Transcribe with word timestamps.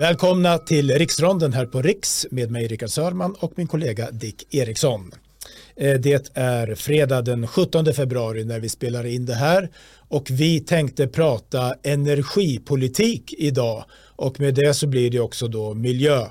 Välkomna 0.00 0.58
till 0.58 0.90
Riksronden 0.90 1.52
här 1.52 1.66
på 1.66 1.82
Riks 1.82 2.26
med 2.30 2.50
mig 2.50 2.66
Rickard 2.66 2.90
Sörman 2.90 3.34
och 3.40 3.52
min 3.56 3.66
kollega 3.66 4.10
Dick 4.10 4.54
Eriksson. 4.54 5.10
Eh, 5.76 5.94
det 5.94 6.30
är 6.34 6.74
fredag 6.74 7.22
den 7.22 7.46
17 7.46 7.92
februari 7.94 8.44
när 8.44 8.60
vi 8.60 8.68
spelar 8.68 9.06
in 9.06 9.26
det 9.26 9.34
här 9.34 9.70
och 10.08 10.30
vi 10.30 10.60
tänkte 10.60 11.06
prata 11.06 11.74
energipolitik 11.82 13.34
idag 13.38 13.84
och 14.16 14.40
med 14.40 14.54
det 14.54 14.74
så 14.74 14.86
blir 14.86 15.10
det 15.10 15.20
också 15.20 15.48
då 15.48 15.74
miljö 15.74 16.26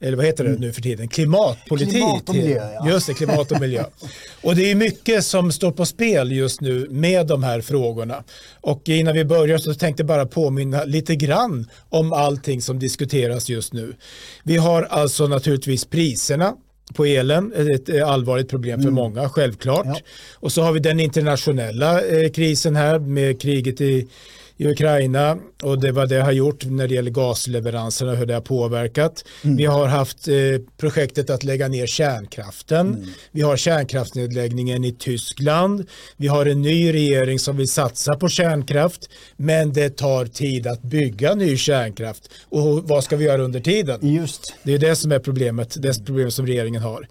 eller 0.00 0.16
vad 0.16 0.26
heter 0.26 0.44
det 0.44 0.50
mm. 0.50 0.60
nu 0.60 0.72
för 0.72 0.82
tiden, 0.82 1.08
klimatpolitik. 1.08 1.90
Klimat 1.90 2.28
och 2.28 2.34
miljö, 2.34 2.70
ja. 2.74 2.90
Just 2.90 3.06
det, 3.06 3.14
klimat 3.14 3.52
och 3.52 3.60
miljö. 3.60 3.84
och 4.42 4.56
det 4.56 4.70
är 4.70 4.74
mycket 4.74 5.24
som 5.24 5.52
står 5.52 5.72
på 5.72 5.86
spel 5.86 6.32
just 6.32 6.60
nu 6.60 6.86
med 6.90 7.26
de 7.26 7.42
här 7.42 7.60
frågorna. 7.60 8.24
Och 8.60 8.88
innan 8.88 9.14
vi 9.14 9.24
börjar 9.24 9.58
så 9.58 9.74
tänkte 9.74 10.00
jag 10.00 10.06
bara 10.06 10.26
påminna 10.26 10.84
lite 10.84 11.16
grann 11.16 11.70
om 11.88 12.12
allting 12.12 12.62
som 12.62 12.78
diskuteras 12.78 13.48
just 13.48 13.72
nu. 13.72 13.94
Vi 14.42 14.56
har 14.56 14.82
alltså 14.82 15.26
naturligtvis 15.26 15.84
priserna 15.84 16.54
på 16.94 17.04
elen, 17.04 17.52
ett 17.74 18.02
allvarligt 18.02 18.48
problem 18.48 18.80
för 18.80 18.88
mm. 18.88 18.94
många, 18.94 19.28
självklart. 19.28 19.86
Ja. 19.86 19.96
Och 20.34 20.52
så 20.52 20.62
har 20.62 20.72
vi 20.72 20.80
den 20.80 21.00
internationella 21.00 22.02
eh, 22.02 22.30
krisen 22.30 22.76
här 22.76 22.98
med 22.98 23.40
kriget 23.40 23.80
i 23.80 24.08
i 24.56 24.68
Ukraina 24.68 25.38
och 25.62 25.80
det 25.80 25.92
vad 25.92 26.08
det 26.08 26.20
har 26.20 26.32
gjort 26.32 26.64
när 26.64 26.88
det 26.88 26.94
gäller 26.94 27.10
gasleveranserna 27.10 28.10
och 28.10 28.16
hur 28.16 28.26
det 28.26 28.34
har 28.34 28.40
påverkat. 28.40 29.24
Mm. 29.44 29.56
Vi 29.56 29.64
har 29.64 29.86
haft 29.86 30.28
eh, 30.28 30.34
projektet 30.76 31.30
att 31.30 31.44
lägga 31.44 31.68
ner 31.68 31.86
kärnkraften. 31.86 32.94
Mm. 32.94 33.08
Vi 33.32 33.42
har 33.42 33.56
kärnkraftsnedläggningen 33.56 34.84
i 34.84 34.92
Tyskland. 34.92 35.86
Vi 36.16 36.28
har 36.28 36.46
en 36.46 36.62
ny 36.62 36.92
regering 36.92 37.38
som 37.38 37.56
vill 37.56 37.68
satsa 37.68 38.16
på 38.16 38.28
kärnkraft 38.28 39.10
men 39.36 39.72
det 39.72 39.96
tar 39.96 40.26
tid 40.26 40.66
att 40.66 40.82
bygga 40.82 41.34
ny 41.34 41.56
kärnkraft. 41.56 42.30
Och 42.48 42.88
vad 42.88 43.04
ska 43.04 43.16
vi 43.16 43.24
göra 43.24 43.42
under 43.42 43.60
tiden? 43.60 44.14
Just. 44.14 44.54
Det 44.62 44.74
är 44.74 44.78
det 44.78 44.96
som 44.96 45.12
är 45.12 45.18
problemet, 45.18 45.82
det 45.82 46.06
problem 46.06 46.30
som 46.30 46.46
regeringen 46.46 46.82
har. 46.82 47.08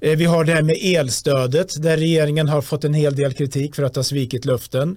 Eh, 0.00 0.16
vi 0.16 0.24
har 0.24 0.44
det 0.44 0.52
här 0.52 0.62
med 0.62 0.76
elstödet 0.82 1.82
där 1.82 1.96
regeringen 1.96 2.48
har 2.48 2.62
fått 2.62 2.84
en 2.84 2.94
hel 2.94 3.16
del 3.16 3.32
kritik 3.32 3.74
för 3.74 3.82
att 3.82 3.96
ha 3.96 4.02
svikit 4.02 4.44
löften 4.44 4.96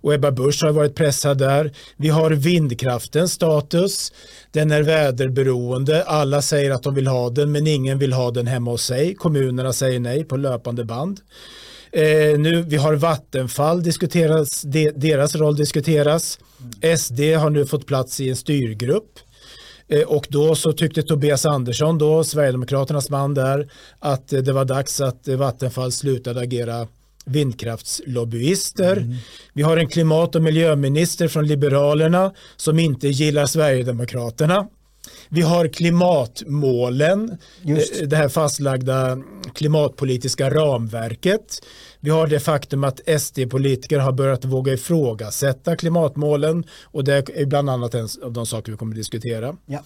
och 0.00 0.14
Ebba 0.14 0.30
Busch 0.30 0.62
har 0.62 0.72
varit 0.72 0.94
pressad 0.94 1.38
där. 1.38 1.72
Vi 1.96 2.08
har 2.08 2.30
vindkraftens 2.30 3.32
status. 3.32 4.12
Den 4.52 4.70
är 4.70 4.82
väderberoende. 4.82 6.04
Alla 6.04 6.42
säger 6.42 6.70
att 6.70 6.82
de 6.82 6.94
vill 6.94 7.06
ha 7.06 7.30
den 7.30 7.52
men 7.52 7.66
ingen 7.66 7.98
vill 7.98 8.12
ha 8.12 8.30
den 8.30 8.46
hemma 8.46 8.70
hos 8.70 8.84
sig. 8.84 9.14
Kommunerna 9.14 9.72
säger 9.72 10.00
nej 10.00 10.24
på 10.24 10.36
löpande 10.36 10.84
band. 10.84 11.20
Eh, 11.92 12.38
nu, 12.38 12.62
vi 12.62 12.76
har 12.76 12.94
Vattenfall 12.94 13.82
diskuteras, 13.82 14.62
de, 14.62 14.90
deras 14.90 15.34
roll 15.34 15.56
diskuteras. 15.56 16.38
Mm. 16.82 16.98
SD 16.98 17.20
har 17.20 17.50
nu 17.50 17.66
fått 17.66 17.86
plats 17.86 18.20
i 18.20 18.28
en 18.28 18.36
styrgrupp. 18.36 19.18
Eh, 19.88 20.02
och 20.02 20.26
då 20.28 20.54
så 20.54 20.72
tyckte 20.72 21.02
Tobias 21.02 21.46
Andersson, 21.46 21.98
då, 21.98 22.24
Sverigedemokraternas 22.24 23.10
man 23.10 23.34
där, 23.34 23.70
att 23.98 24.32
eh, 24.32 24.40
det 24.40 24.52
var 24.52 24.64
dags 24.64 25.00
att 25.00 25.28
Vattenfall 25.28 25.92
slutade 25.92 26.40
agera 26.40 26.86
vindkraftslobbyister. 27.30 28.96
Mm. 28.96 29.16
Vi 29.52 29.62
har 29.62 29.76
en 29.76 29.88
klimat 29.88 30.34
och 30.34 30.42
miljöminister 30.42 31.28
från 31.28 31.46
Liberalerna 31.46 32.32
som 32.56 32.78
inte 32.78 33.08
gillar 33.08 33.46
Sverigedemokraterna. 33.46 34.66
Vi 35.32 35.40
har 35.40 35.68
klimatmålen, 35.68 37.38
Just. 37.62 38.00
Eh, 38.00 38.08
det 38.08 38.16
här 38.16 38.28
fastlagda 38.28 39.18
klimatpolitiska 39.54 40.50
ramverket. 40.50 41.62
Vi 42.00 42.10
har 42.10 42.26
det 42.26 42.40
faktum 42.40 42.84
att 42.84 43.20
SD-politiker 43.20 43.98
har 43.98 44.12
börjat 44.12 44.44
våga 44.44 44.72
ifrågasätta 44.72 45.76
klimatmålen 45.76 46.64
och 46.82 47.04
det 47.04 47.28
är 47.34 47.46
bland 47.46 47.70
annat 47.70 47.94
en 47.94 48.08
av 48.22 48.32
de 48.32 48.46
saker 48.46 48.72
vi 48.72 48.78
kommer 48.78 48.92
att 48.92 48.96
diskutera. 48.96 49.56
Ja. 49.66 49.82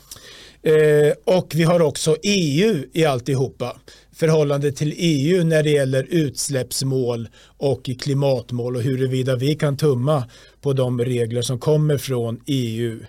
Eh, 0.70 1.12
och 1.24 1.52
vi 1.54 1.62
har 1.62 1.82
också 1.82 2.16
EU 2.22 2.84
i 2.92 3.04
alltihopa 3.04 3.76
förhållande 4.14 4.72
till 4.72 4.94
EU 4.96 5.44
när 5.44 5.62
det 5.62 5.70
gäller 5.70 6.06
utsläppsmål 6.10 7.28
och 7.44 7.90
klimatmål 8.00 8.76
och 8.76 8.82
huruvida 8.82 9.36
vi 9.36 9.54
kan 9.54 9.76
tumma 9.76 10.24
på 10.60 10.72
de 10.72 11.00
regler 11.00 11.42
som 11.42 11.58
kommer 11.58 11.98
från 11.98 12.40
EU. 12.46 13.00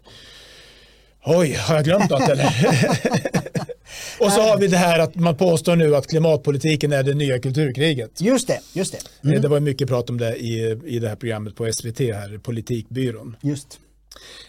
Oj, 1.27 1.53
har 1.53 1.75
jag 1.75 1.83
glömt 1.83 2.09
något 2.09 2.29
eller? 2.29 2.45
och 4.19 4.31
så 4.31 4.41
har 4.41 4.57
vi 4.57 4.67
det 4.67 4.77
här 4.77 4.99
att 4.99 5.15
man 5.15 5.35
påstår 5.35 5.75
nu 5.75 5.95
att 5.95 6.07
klimatpolitiken 6.07 6.93
är 6.93 7.03
det 7.03 7.13
nya 7.13 7.39
kulturkriget. 7.39 8.21
Just 8.21 8.47
det, 8.47 8.59
just 8.73 8.91
det. 8.91 8.97
Eh, 8.97 9.29
mm. 9.29 9.41
Det 9.41 9.47
var 9.47 9.59
mycket 9.59 9.87
prat 9.87 10.09
om 10.09 10.17
det 10.17 10.35
i, 10.35 10.79
i 10.85 10.99
det 10.99 11.09
här 11.09 11.15
programmet 11.15 11.55
på 11.55 11.71
SVT 11.73 11.99
här, 11.99 12.39
Politikbyrån. 12.43 13.35
Just. 13.41 13.79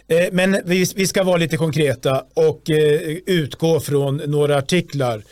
Eh, 0.08 0.26
men 0.32 0.60
vi, 0.64 0.86
vi 0.96 1.06
ska 1.06 1.24
vara 1.24 1.36
lite 1.36 1.56
konkreta 1.56 2.24
och 2.34 2.70
eh, 2.70 3.00
utgå 3.26 3.80
från 3.80 4.16
några 4.16 4.58
artiklar, 4.58 5.22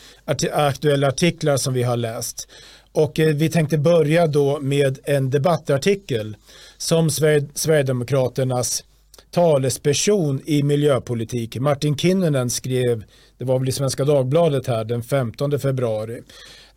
aktuella 0.53 1.09
artiklar 1.09 1.57
som 1.57 1.75
vi 1.75 1.83
har 1.83 1.97
läst. 1.97 2.49
Och 2.93 3.13
vi 3.19 3.49
tänkte 3.49 3.79
börja 3.79 4.27
då 4.27 4.61
med 4.61 4.99
en 5.05 5.31
debattartikel 5.31 6.37
som 6.79 7.11
Sverigedemokraternas 7.11 8.85
talesperson 9.35 10.41
i 10.47 10.63
miljöpolitik, 10.63 11.57
Martin 11.57 11.97
Kinnunen 11.97 12.51
skrev, 12.51 13.05
det 13.39 13.45
var 13.45 13.59
väl 13.59 13.69
i 13.69 13.73
Svenska 13.73 14.05
Dagbladet 14.05 14.67
här 14.67 14.85
den 14.85 15.03
15 15.03 15.59
februari 15.59 16.21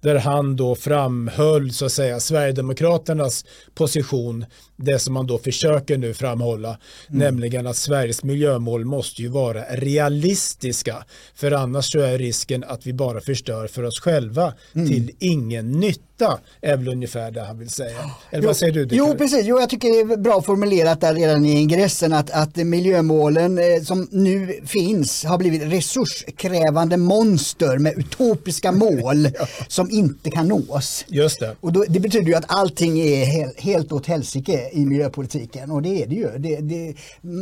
där 0.02 0.16
han 0.16 0.56
då 0.56 0.76
framhöll 0.76 1.72
så 1.72 1.86
att 1.86 1.92
säga 1.92 2.20
Sverigedemokraternas 2.20 3.46
position, 3.76 4.46
det 4.78 5.00
som 5.00 5.14
man 5.14 5.28
då 5.28 5.38
försöker 5.38 5.98
nu 5.98 6.14
framhålla, 6.14 6.68
mm. 6.70 7.20
nämligen 7.20 7.68
att 7.68 7.78
Sveriges 7.78 8.24
miljömål 8.24 8.86
måste 8.86 9.22
ju 9.22 9.28
vara 9.28 9.64
realistiska, 9.64 11.06
för 11.36 11.52
annars 11.52 11.92
så 11.92 12.00
är 12.00 12.18
risken 12.18 12.64
att 12.64 12.86
vi 12.88 12.94
bara 12.94 13.22
förstör 13.22 13.68
för 13.68 13.84
oss 13.84 14.00
själva 14.00 14.54
mm. 14.76 14.88
till 14.88 15.12
ingen 15.20 15.72
nytta 15.72 16.40
är 16.62 16.78
väl 16.78 16.88
ungefär 16.88 17.32
det 17.32 17.42
han 17.42 17.60
vill 17.60 17.70
säga. 17.70 18.00
Eller 18.32 18.44
jo, 18.44 18.48
vad 18.48 18.58
säger 18.58 18.74
du? 18.74 18.88
Jo, 18.92 19.16
precis. 19.18 19.46
Jo, 19.46 19.60
jag 19.60 19.70
tycker 19.70 19.90
det 19.90 20.14
är 20.14 20.18
bra 20.18 20.42
formulerat 20.42 21.02
där 21.02 21.14
redan 21.14 21.46
i 21.46 21.52
ingressen 21.52 22.14
att, 22.14 22.32
att 22.32 22.56
miljömålen 22.56 23.58
eh, 23.58 23.84
som 23.84 24.08
nu 24.12 24.60
finns 24.66 25.24
har 25.24 25.38
blivit 25.38 25.62
resurskrävande 25.64 26.98
monster 26.98 27.78
med 27.78 27.98
utopiska 27.98 28.72
mål 28.88 29.30
ja. 29.40 29.48
som 29.68 29.90
inte 29.92 30.32
kan 30.32 30.48
nås. 30.48 31.06
Just 31.08 31.40
det. 31.40 31.56
Och 31.62 31.74
då, 31.74 31.86
det 31.88 32.00
betyder 32.00 32.28
ju 32.28 32.36
att 32.36 32.46
allting 32.48 33.00
är 33.00 33.26
hel, 33.26 33.50
helt 33.58 33.92
åt 33.92 34.06
helsike 34.06 34.67
i 34.72 34.86
miljöpolitiken 34.86 35.72
och 35.72 35.82
det 35.82 36.04
är 36.04 36.08
det 36.08 36.16
ju. 36.16 36.30
Det, 36.38 36.56
det, 36.56 36.94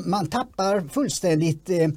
man 0.06 0.28
tappar 0.28 0.90
fullständigt 0.90 1.70
eh, 1.70 1.84
eh 1.84 1.90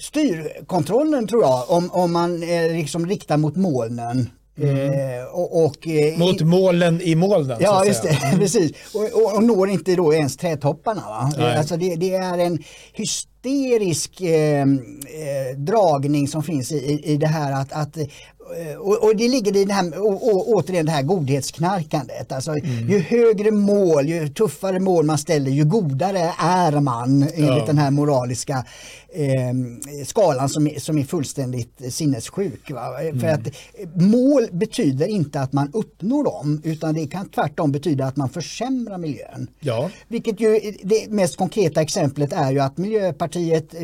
styrkontrollen 0.00 1.26
tror 1.26 1.42
jag 1.42 1.70
om, 1.70 1.90
om 1.90 2.12
man 2.12 2.42
eh, 2.42 2.72
liksom 2.72 3.06
riktar 3.06 3.36
mot 3.36 3.56
molnen. 3.56 4.30
Mm. 4.58 5.20
Eh, 5.20 5.24
och, 5.24 5.64
och, 5.64 5.88
eh, 5.88 6.18
Mot 6.18 6.40
målen 6.40 7.00
i 7.00 7.14
molnen. 7.14 7.58
Ja, 7.60 7.84
just 7.84 8.02
det. 8.02 8.18
Mm. 8.24 8.38
precis. 8.40 8.72
Och, 8.94 9.02
och, 9.02 9.36
och, 9.36 9.42
når 9.42 9.68
inte 9.70 9.96
då 9.96 10.14
ens 10.14 10.36
trädtopparna. 10.36 11.02
Va? 11.08 11.32
Alltså 11.58 11.76
det, 11.76 11.96
det, 11.96 12.14
är 12.14 12.38
en 12.38 12.58
hysterisk 13.42 14.20
eh, 14.20 14.62
eh, 14.62 15.56
dragning 15.56 16.28
som 16.28 16.42
finns 16.42 16.72
i, 16.72 17.00
i 17.04 17.16
det 17.16 17.26
här 17.26 17.52
att, 17.52 17.72
att 17.72 17.96
Eh, 18.56 18.76
och, 18.76 19.04
och, 19.04 19.16
det 19.16 19.28
ligger 19.28 19.56
i 19.56 19.64
det 19.64 19.72
här, 19.72 20.02
och, 20.02 20.34
och, 20.34 20.48
återigen 20.48 20.86
det 20.86 20.92
här 20.92 21.02
godhetsknarkandet. 21.02 22.32
Alltså, 22.32 22.50
mm. 22.50 22.88
Ju 22.90 22.98
högre 22.98 23.50
mål, 23.50 24.08
ju 24.08 24.28
tuffare 24.28 24.80
mål 24.80 25.04
man 25.04 25.18
ställer, 25.18 25.50
ju 25.50 25.64
godare 25.64 26.32
är 26.38 26.80
man 26.80 27.22
enligt 27.22 27.38
ja. 27.38 27.64
den 27.66 27.78
här 27.78 27.90
moraliska 27.90 28.64
eh, 29.12 30.04
skalan 30.06 30.48
som 30.48 30.70
som 30.78 30.98
är 30.98 31.04
fullständigt 31.04 31.92
sinnessjuk. 31.92 32.70
Mm. 32.70 33.20
För 33.20 33.28
att 33.28 33.48
mål 33.94 34.48
betyder 34.52 35.06
inte 35.06 35.40
att 35.40 35.52
man 35.52 35.70
uppnår 35.72 36.24
dem 36.24 36.60
utan 36.64 36.94
det 36.94 37.06
kan 37.06 37.28
tvärtom 37.28 37.72
betyda 37.72 38.06
att 38.06 38.16
man 38.16 38.28
försämrar 38.28 38.98
miljön. 38.98 39.48
Ja. 39.60 39.90
Vilket 40.08 40.40
ju, 40.40 40.74
det 40.82 41.10
mest 41.10 41.36
konkreta 41.36 41.82
exemplet 41.82 42.32
är 42.32 42.52
ju 42.52 42.60
att 42.60 42.78
Miljöpartiet 42.78 43.29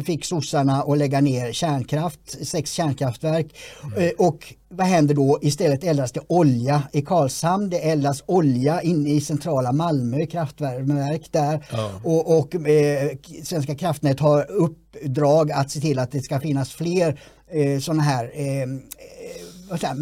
fick 0.05 0.25
sossarna 0.25 0.83
att 0.83 0.99
lägga 0.99 1.21
ner 1.21 1.53
kärnkraft, 1.53 2.47
sex 2.47 2.73
kärnkraftverk 2.73 3.47
mm. 3.83 4.03
Eh, 4.03 4.11
och 4.19 4.55
vad 4.69 4.87
händer 4.87 5.15
då? 5.15 5.39
Istället 5.43 5.85
eldas 5.85 6.13
det 6.13 6.21
olja 6.27 6.83
i 6.93 7.03
Karlshamn. 7.03 7.71
Det 7.71 7.91
eldas 7.91 8.23
olja 8.27 8.83
inne 8.83 9.11
i 9.11 9.21
centrala 9.21 9.73
Malmö, 9.73 10.27
kraftvärmeverk 10.27 11.33
där. 11.33 11.67
Ja. 11.73 11.91
Och, 12.05 12.39
och 12.39 12.55
eh, 12.69 13.11
Svenska 13.43 13.75
kraftnät 13.75 14.21
har 14.21 14.51
uppdrag 14.51 15.53
att 15.53 15.71
se 15.71 15.81
till 15.81 15.99
att 15.99 16.13
det 16.13 16.23
ska 16.23 16.41
finnas 16.41 16.71
fler 16.71 17.21
eh, 17.51 17.81
sådana 17.81 18.03
här 18.03 18.31
eh, 18.35 18.67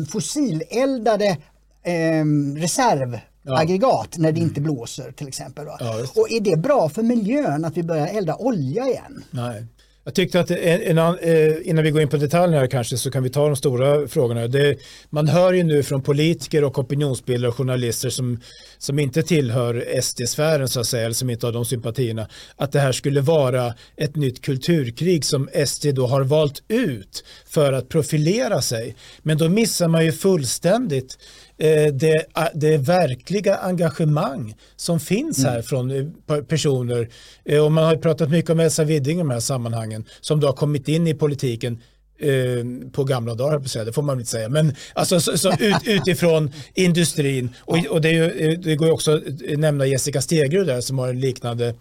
fossileldade 0.08 1.37
eh, 1.82 2.25
reserv 2.56 3.19
ja. 3.44 3.61
aggregat 3.61 4.19
när 4.19 4.32
det 4.32 4.41
inte 4.41 4.61
mm. 4.61 4.75
blåser 4.75 5.12
till 5.12 5.29
exempel. 5.29 5.67
Ja, 5.67 6.06
och 6.14 6.31
är 6.31 6.41
det 6.41 6.61
bra 6.61 6.88
för 6.88 7.02
miljön 7.02 7.64
att 7.64 7.76
vi 7.76 7.82
börjar 7.82 8.06
elda 8.06 8.37
olja 8.37 8.87
igen? 8.87 9.25
Nej. 9.31 9.67
Jag 10.06 10.14
tyckte 10.14 10.41
att 10.41 10.50
en, 10.50 10.99
eh, 10.99 11.69
innan 11.69 11.85
vi 11.85 11.91
går 11.91 12.02
in 12.02 12.08
på 12.08 12.17
detaljerna 12.17 12.61
här 12.61 12.67
kanske 12.67 12.96
så 12.96 13.11
kan 13.11 13.23
vi 13.23 13.31
ta 13.31 13.46
de 13.46 13.56
stora 13.56 14.08
frågorna. 14.08 14.46
Det, 14.49 14.76
man 15.11 15.29
hör 15.29 15.52
ju 15.52 15.62
nu 15.62 15.82
från 15.82 16.02
politiker 16.02 16.64
och 16.64 16.79
opinionsbildare 16.79 17.49
och 17.49 17.56
journalister 17.56 18.11
som, 18.11 18.41
som 18.79 18.99
inte 18.99 19.23
tillhör 19.23 20.00
SD-sfären 20.00 20.69
så 20.69 20.81
att 20.81 20.87
säga, 20.87 21.05
eller 21.05 21.14
som 21.14 21.31
inte 21.31 21.47
har 21.47 21.52
de 21.52 21.64
sympatierna, 21.64 22.29
att 22.56 22.73
det 22.73 22.81
här 22.81 22.93
skulle 22.93 23.20
vara 23.20 23.75
ett 23.97 24.17
nytt 24.17 24.43
kulturkrig 24.43 25.25
som 25.25 25.49
SD 25.67 25.87
då 25.94 26.06
har 26.06 26.23
valt 26.23 26.62
ut 26.69 27.25
för 27.47 27.73
att 27.73 27.88
profilera 27.88 28.62
sig. 28.62 28.97
Men 29.23 29.38
då 29.38 29.49
missar 29.49 29.88
man 29.88 30.05
ju 30.05 30.12
fullständigt 30.12 31.19
det, 31.93 32.27
det 32.55 32.79
verkliga 32.79 33.56
engagemang 33.56 34.55
som 34.77 35.01
finns 35.01 35.45
här 35.45 35.53
mm. 35.53 35.62
från 35.62 35.91
eh, 35.91 36.43
personer. 36.43 37.09
Eh, 37.45 37.65
och 37.65 37.73
man 37.73 37.85
har 37.85 37.97
pratat 37.97 38.31
mycket 38.31 38.51
om 38.51 38.61
Elsa 38.61 38.85
Widding 38.85 39.17
i 39.17 39.19
de 39.19 39.31
här 39.31 39.41
sammanhangen 39.41 40.05
som 40.21 40.41
då 40.41 40.47
har 40.47 40.55
kommit 40.55 40.89
in 40.89 41.06
i 41.06 41.15
politiken 41.15 41.83
på 42.93 43.05
gamla 43.05 43.35
dagar, 43.35 43.85
det 43.85 43.93
får 43.93 44.03
man 44.03 44.19
inte 44.19 44.31
säga, 44.31 44.49
men 44.49 44.75
alltså, 44.95 45.21
så, 45.21 45.39
så 45.39 45.53
ut, 45.53 45.77
utifrån 45.85 46.53
industrin. 46.75 47.51
Och, 47.61 47.87
och 47.87 48.00
det, 48.00 48.11
ju, 48.11 48.57
det, 48.57 48.77
går 48.77 48.91
också 48.91 49.17
att 49.17 49.23
nämna 49.59 49.87
Jessica 49.87 50.21
Stegrud 50.21 50.67
där 50.67 50.81
som 50.81 50.99
har 50.99 51.09
en 51.09 51.21
liknande 51.21 51.75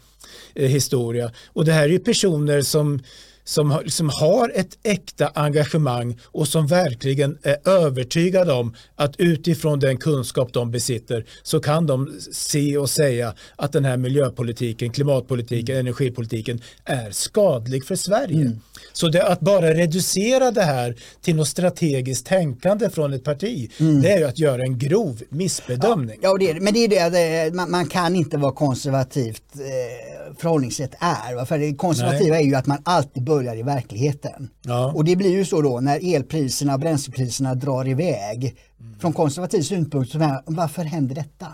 eh, 0.56 0.70
historia. 0.70 1.32
Och 1.48 1.66
det 1.66 1.72
här 1.72 1.84
är 1.84 1.90
ju 1.90 2.00
personer 2.00 2.62
som 2.62 3.00
som, 3.44 3.82
som 3.88 4.10
har 4.10 4.52
ett 4.56 4.78
äkta 4.84 5.32
engagemang 5.34 6.20
och 6.24 6.48
som 6.48 6.68
verkligen 6.68 7.38
är 7.44 7.70
övertygade 7.70 8.54
om 8.54 8.76
att 8.96 9.16
utifrån 9.18 9.80
den 9.80 9.98
kunskap 9.98 10.54
de 10.54 10.72
besitter 10.72 11.26
så 11.44 11.60
kan 11.60 11.88
de 11.88 12.20
se 12.32 12.78
och 12.78 12.90
säga 12.90 13.34
att 13.56 13.72
den 13.72 13.86
här 13.86 13.98
miljöpolitiken, 13.98 14.92
klimatpolitiken, 14.92 15.76
mm. 15.76 15.88
energipolitiken 15.88 16.62
är 16.86 17.12
skadlig 17.12 17.86
för 17.86 17.96
Sverige. 17.96 18.42
Mm. 18.42 18.60
Så 18.94 19.08
det, 19.08 19.24
att 19.24 19.40
bara 19.40 19.74
reducera 19.74 20.52
det 20.52 20.62
här 20.62 20.96
till 21.22 21.36
något 21.36 21.48
strategiskt 21.48 22.26
tänkande 22.26 22.90
från 22.90 23.14
ett 23.14 23.24
parti, 23.24 23.72
mm. 23.80 24.02
det 24.02 24.12
är 24.12 24.18
ju 24.18 24.24
att 24.24 24.40
göra 24.40 24.62
en 24.62 24.78
grov 24.80 25.22
missbedömning. 25.30 26.20
Ja, 26.22 26.30
ja 26.30 26.38
det 26.40 26.50
är, 26.50 26.60
men 26.60 26.74
det 26.74 26.98
är 26.98 27.10
det, 27.10 27.56
man, 27.56 27.72
man 27.72 27.88
kan 27.88 28.16
inte 28.16 28.38
vara 28.38 28.52
konservativt 28.52 29.44
eh, 29.56 30.13
förhållningssätt 30.38 30.96
är. 31.00 31.46
För 31.46 31.58
det 31.58 31.76
konservativa 31.76 32.36
Nej. 32.36 32.44
är 32.44 32.48
ju 32.48 32.56
att 32.56 32.66
man 32.66 32.78
alltid 32.84 33.24
börjar 33.24 33.56
i 33.56 33.64
verkligheten. 33.64 34.50
Ja. 34.62 34.92
Och 34.96 35.06
det 35.06 35.16
blir 35.16 35.32
ju 35.32 35.46
så 35.46 35.62
då 35.62 35.80
när 35.80 36.16
elpriserna 36.16 36.74
och 36.74 36.80
bränslepriserna 36.80 37.56
drar 37.56 37.88
iväg. 37.88 38.56
Mm. 38.80 39.00
Från 39.00 39.14
konservativ 39.14 39.62
synpunkt, 39.62 40.12
så 40.12 40.40
varför 40.46 40.84
händer 40.84 41.16
detta? 41.16 41.48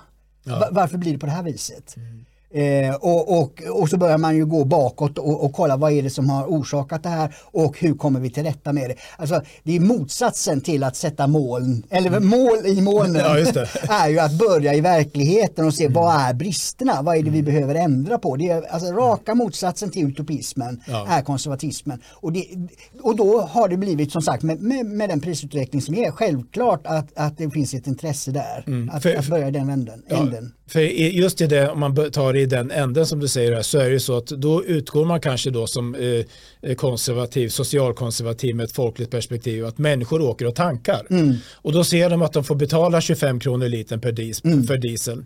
Ja. 0.44 0.69
Varför 0.71 0.98
blir 0.98 1.13
det 1.13 1.19
på 1.19 1.25
det 1.25 1.31
här 1.31 1.44
viset? 1.44 1.98
Mm. 1.98 2.19
Eh, 2.54 2.96
och, 2.96 3.40
och, 3.40 3.62
och 3.81 3.90
så 3.90 3.98
börjar 3.98 4.18
man 4.18 4.36
ju 4.36 4.46
gå 4.46 4.66
bakåt 4.66 5.18
och, 5.18 5.44
och 5.44 5.54
kolla 5.54 5.78
vad 5.78 5.92
är 5.92 6.04
det 6.04 6.10
som 6.10 6.30
har 6.30 6.46
orsakat 6.46 7.04
det 7.04 7.10
här 7.10 7.36
och 7.42 7.80
hur 7.80 7.94
kommer 7.94 8.19
vi 8.19 8.30
till 8.30 8.44
rätta 8.44 8.74
med 8.74 8.90
det. 8.90 8.96
Alltså, 9.18 9.42
det 9.63 9.75
är 9.75 9.80
motsatsen 9.80 10.62
till 10.62 10.84
att 10.84 10.96
sätta 10.96 11.28
moln, 11.28 11.84
eller 11.90 12.07
mm. 12.07 12.28
mål 12.28 12.66
i 12.66 12.81
molnen, 12.81 13.22
ja, 13.25 13.63
är 13.90 14.10
ju 14.10 14.19
att 14.19 14.34
börja 14.34 14.74
i 14.74 14.81
verkligheten 14.81 15.66
och 15.66 15.74
se 15.74 15.84
mm. 15.84 15.94
vad 15.94 16.16
är 16.16 16.34
bristerna, 16.34 17.01
vad 17.01 17.18
är 17.18 17.24
det 17.24 17.30
vi 17.30 17.40
mm. 17.40 17.54
behöver 17.54 17.75
ändra 17.75 18.19
på. 18.19 18.36
Det 18.36 18.50
är, 18.50 18.62
alltså, 18.62 18.92
raka 18.92 19.36
motsatsen 19.36 19.92
till 19.92 20.07
utopismen 20.07 20.81
ja. 20.88 21.07
är 21.07 21.22
konservatismen. 21.22 22.01
Och, 22.12 22.34
det, 22.34 22.46
och 23.01 23.16
då 23.16 23.42
har 23.42 23.68
det 23.68 23.78
blivit 23.78 24.12
som 24.12 24.22
sagt 24.22 24.44
med, 24.44 24.62
med, 24.62 24.86
med, 24.86 25.10
den 25.10 25.22
prisutveckling 25.22 25.81
som 25.81 25.96
är 25.96 26.12
självklart 26.12 26.81
att, 26.88 27.18
att 27.18 27.38
det 27.38 27.50
finns 27.50 27.74
ett 27.74 27.88
intresse 27.88 28.31
där, 28.31 28.63
mm. 28.68 28.90
att, 28.94 29.04
för, 29.04 29.16
att 29.16 29.28
börja 29.28 29.48
i 29.48 29.51
den 29.51 29.69
änden. 29.69 30.04
Ja. 30.07 30.28
För 30.69 30.80
just 30.80 31.42
i 31.42 31.48
det, 31.48 31.69
om 31.69 31.80
man 31.80 32.12
tar 32.12 32.36
i 32.36 32.45
den 32.45 32.71
änden 32.71 33.06
som 33.06 33.19
du 33.19 33.27
säger 33.27 33.51
här, 33.51 33.62
så 33.62 33.80
är 33.80 33.89
det 33.89 34.00
så 34.00 34.18
att 34.18 34.27
då 34.27 34.66
utgår 34.66 35.06
man 35.06 35.21
kanske 35.21 35.50
då 35.50 35.68
som 35.68 35.95
eh, 35.95 36.75
konservativ, 36.75 37.50
socialkonservativ 37.50 38.56
med 38.56 38.63
ett 38.63 38.71
folkligt 38.71 39.12
perspektiv 39.12 39.66
att 39.66 39.77
människor 39.77 40.21
åker 40.21 40.45
och 40.45 40.56
tankar. 40.56 41.07
Mm. 41.10 41.36
Och 41.56 41.71
då 41.71 41.83
ser 41.83 42.10
de 42.10 42.21
att 42.21 42.33
de 42.33 42.44
får 42.44 42.56
betala 42.56 43.01
25 43.01 43.39
kronor 43.39 43.68
litern 43.68 44.01
per 44.01 44.12
dis, 44.12 44.44
mm. 44.44 44.63
för 44.63 44.77
diesel. 44.77 45.25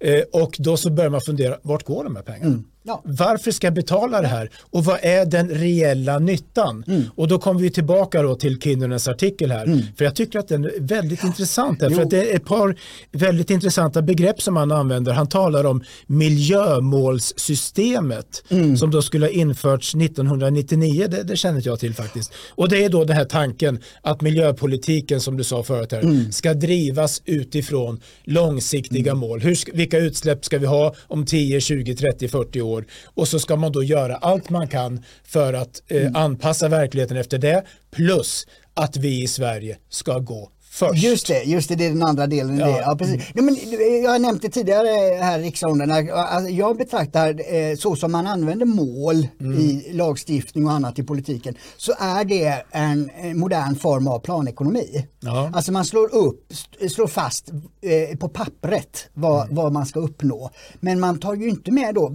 Eh, 0.00 0.22
och 0.32 0.56
då 0.58 0.76
så 0.76 0.90
börjar 0.90 1.10
man 1.10 1.20
fundera, 1.20 1.58
vart 1.62 1.84
går 1.84 2.04
de 2.04 2.16
här 2.16 2.22
pengarna? 2.22 2.46
Mm. 2.46 2.64
Ja. 2.86 3.02
Varför 3.04 3.50
ska 3.50 3.66
jag 3.66 3.74
betala 3.74 4.20
det 4.20 4.26
här? 4.26 4.50
Och 4.70 4.84
vad 4.84 4.98
är 5.02 5.26
den 5.26 5.48
reella 5.48 6.18
nyttan? 6.18 6.84
Mm. 6.86 7.02
Och 7.16 7.28
då 7.28 7.38
kommer 7.38 7.60
vi 7.60 7.70
tillbaka 7.70 8.22
då 8.22 8.34
till 8.34 8.60
Kinnunens 8.60 9.08
artikel 9.08 9.50
här. 9.50 9.64
Mm. 9.64 9.80
För 9.96 10.04
jag 10.04 10.16
tycker 10.16 10.38
att 10.38 10.48
den 10.48 10.64
är 10.64 10.72
väldigt 10.80 11.22
ja. 11.22 11.28
intressant. 11.28 11.82
Här, 11.82 11.90
för 11.90 12.02
att 12.02 12.10
det 12.10 12.30
är 12.30 12.36
ett 12.36 12.44
par 12.44 12.76
väldigt 13.12 13.50
intressanta 13.50 14.02
begrepp 14.02 14.42
som 14.42 14.56
han 14.56 14.72
använder. 14.72 15.12
Han 15.12 15.26
talar 15.26 15.64
om 15.64 15.82
miljömålssystemet 16.06 18.44
mm. 18.48 18.76
som 18.76 18.90
då 18.90 19.02
skulle 19.02 19.26
ha 19.26 19.30
införts 19.30 19.94
1999. 19.94 21.06
Det, 21.08 21.22
det 21.22 21.36
känner 21.36 21.62
jag 21.64 21.80
till 21.80 21.94
faktiskt. 21.94 22.32
Och 22.48 22.68
det 22.68 22.84
är 22.84 22.88
då 22.88 23.04
den 23.04 23.16
här 23.16 23.24
tanken 23.24 23.78
att 24.02 24.20
miljöpolitiken 24.20 25.20
som 25.20 25.36
du 25.36 25.44
sa 25.44 25.62
förut 25.62 25.92
här 25.92 26.00
mm. 26.00 26.32
ska 26.32 26.54
drivas 26.54 27.22
utifrån 27.24 28.00
långsiktiga 28.24 29.12
mm. 29.12 29.20
mål. 29.20 29.40
Hur, 29.40 29.76
vilka 29.76 29.98
utsläpp 29.98 30.44
ska 30.44 30.58
vi 30.58 30.66
ha 30.66 30.94
om 31.06 31.26
10, 31.26 31.60
20, 31.60 31.96
30, 31.96 32.28
40 32.28 32.60
år? 32.60 32.73
År 32.74 32.86
och 33.04 33.28
så 33.28 33.38
ska 33.38 33.56
man 33.56 33.72
då 33.72 33.82
göra 33.82 34.16
allt 34.16 34.50
man 34.50 34.68
kan 34.68 35.04
för 35.24 35.52
att 35.52 35.82
eh, 35.88 36.00
mm. 36.00 36.16
anpassa 36.16 36.68
verkligheten 36.68 37.16
efter 37.16 37.38
det 37.38 37.64
plus 37.90 38.46
att 38.74 38.96
vi 38.96 39.22
i 39.22 39.28
Sverige 39.28 39.78
ska 39.88 40.18
gå 40.18 40.50
Först. 40.74 41.02
Just 41.02 41.26
det, 41.26 41.42
just 41.42 41.68
det, 41.68 41.74
det 41.74 41.86
är 41.86 41.90
den 41.90 42.02
andra 42.02 42.26
delen. 42.26 42.58
Ja. 42.58 42.66
Det. 42.66 42.78
Ja, 42.78 42.96
precis. 42.98 43.22
Ja, 43.34 43.42
men, 43.42 43.56
jag 44.02 44.10
har 44.10 44.18
nämnt 44.18 44.42
det 44.42 44.48
tidigare 44.48 45.18
här 45.22 45.38
i 45.38 45.42
riksdagen. 45.42 46.10
Alltså, 46.10 46.50
jag 46.50 46.76
betraktar 46.76 47.54
eh, 47.54 47.76
så 47.76 47.96
som 47.96 48.12
man 48.12 48.26
använder 48.26 48.66
mål 48.66 49.28
mm. 49.40 49.58
i 49.58 49.92
lagstiftning 49.92 50.66
och 50.66 50.72
annat 50.72 50.98
i 50.98 51.02
politiken 51.02 51.54
så 51.76 51.92
är 51.98 52.24
det 52.24 52.64
en, 52.70 53.10
en 53.20 53.38
modern 53.38 53.76
form 53.76 54.08
av 54.08 54.18
planekonomi. 54.18 55.06
Ja. 55.20 55.50
Alltså 55.54 55.72
man 55.72 55.84
slår 55.84 56.14
upp, 56.14 56.52
slår 56.90 57.06
fast 57.06 57.50
eh, 57.82 58.18
på 58.18 58.28
pappret 58.28 59.08
vad, 59.12 59.44
mm. 59.44 59.56
vad 59.56 59.72
man 59.72 59.86
ska 59.86 60.00
uppnå. 60.00 60.50
Men 60.80 61.00
man 61.00 61.18
tar 61.18 61.34
ju 61.34 61.48
inte 61.48 61.70
med 61.70 61.94
då 61.94 62.12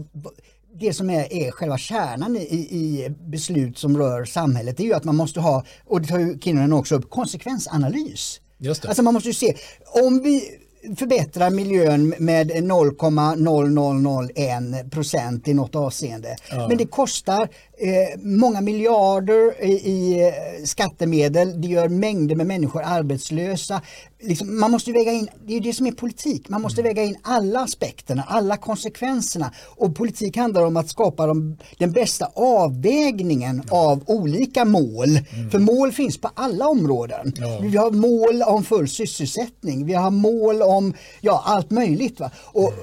det 0.79 0.93
som 0.93 1.09
är, 1.09 1.33
är 1.33 1.51
själva 1.51 1.77
kärnan 1.77 2.37
i, 2.37 2.39
i, 2.55 3.09
beslut 3.09 3.77
som 3.77 3.97
rör 3.97 4.25
samhället 4.25 4.77
det 4.77 4.83
är 4.83 4.87
ju 4.87 4.93
att 4.93 5.03
man 5.03 5.15
måste 5.15 5.39
ha, 5.39 5.63
och 5.85 6.01
det 6.01 6.07
tar 6.07 6.19
ju 6.19 6.39
Kinnunen 6.39 6.73
också 6.73 6.95
upp, 6.95 7.09
konsekvensanalys. 7.09 8.41
Just 8.59 8.81
det. 8.81 8.87
Alltså 8.87 9.03
man 9.03 9.13
måste 9.13 9.29
ju 9.29 9.33
se, 9.33 9.55
om 9.85 10.21
vi 10.23 10.59
förbättrar 10.97 11.49
miljön 11.49 12.13
med 12.19 12.51
0,0001 12.51 14.89
procent 14.89 15.47
i 15.47 15.53
något 15.53 15.75
avseende. 15.75 16.35
Ja. 16.51 16.67
Men 16.67 16.77
det 16.77 16.85
kostar 16.85 17.49
eh, 17.77 18.19
många 18.21 18.61
miljarder 18.61 19.63
i, 19.63 19.71
i, 19.71 20.27
eh, 20.27 20.33
skattemedel, 20.65 21.61
det 21.61 21.67
gör 21.67 21.89
mängder 21.89 22.35
med 22.35 22.47
människor 22.47 22.81
arbetslösa. 22.85 23.81
Liksom, 24.21 24.59
man 24.59 24.71
måste 24.71 24.91
väga 24.91 25.11
in, 25.11 25.27
det 25.45 25.57
är 25.57 25.61
det 25.61 25.73
som 25.73 25.85
är 25.85 25.91
politik, 25.91 26.49
man 26.49 26.61
måste 26.61 26.81
mm. 26.81 26.89
väga 26.89 27.03
in 27.03 27.17
alla 27.21 27.59
aspekterna, 27.59 28.23
alla 28.27 28.57
konsekvenserna. 28.57 29.51
Och 29.65 29.95
politik 29.95 30.37
handlar 30.37 30.65
om 30.65 30.77
att 30.77 30.89
skapa 30.89 31.27
de, 31.27 31.57
den 31.77 31.91
bästa 31.91 32.31
avvägningen 32.35 33.63
ja. 33.69 33.77
av 33.77 34.03
olika 34.05 34.65
mål. 34.65 35.09
Mm. 35.09 35.49
För 35.49 35.59
mål 35.59 35.91
finns 35.91 36.17
på 36.17 36.29
alla 36.33 36.67
områden. 36.67 37.33
Ja. 37.35 37.59
Vi 37.61 37.77
har 37.77 37.91
mål 37.91 38.41
om 38.41 38.63
full 38.63 38.89
sysselsättning, 38.89 39.85
vi 39.85 39.93
har 39.93 40.11
mål 40.11 40.61
om 40.69 40.93
ja, 41.21 41.43
allt 41.45 41.71
möjligt. 41.71 42.19
Va? 42.19 42.31
Och, 42.45 42.73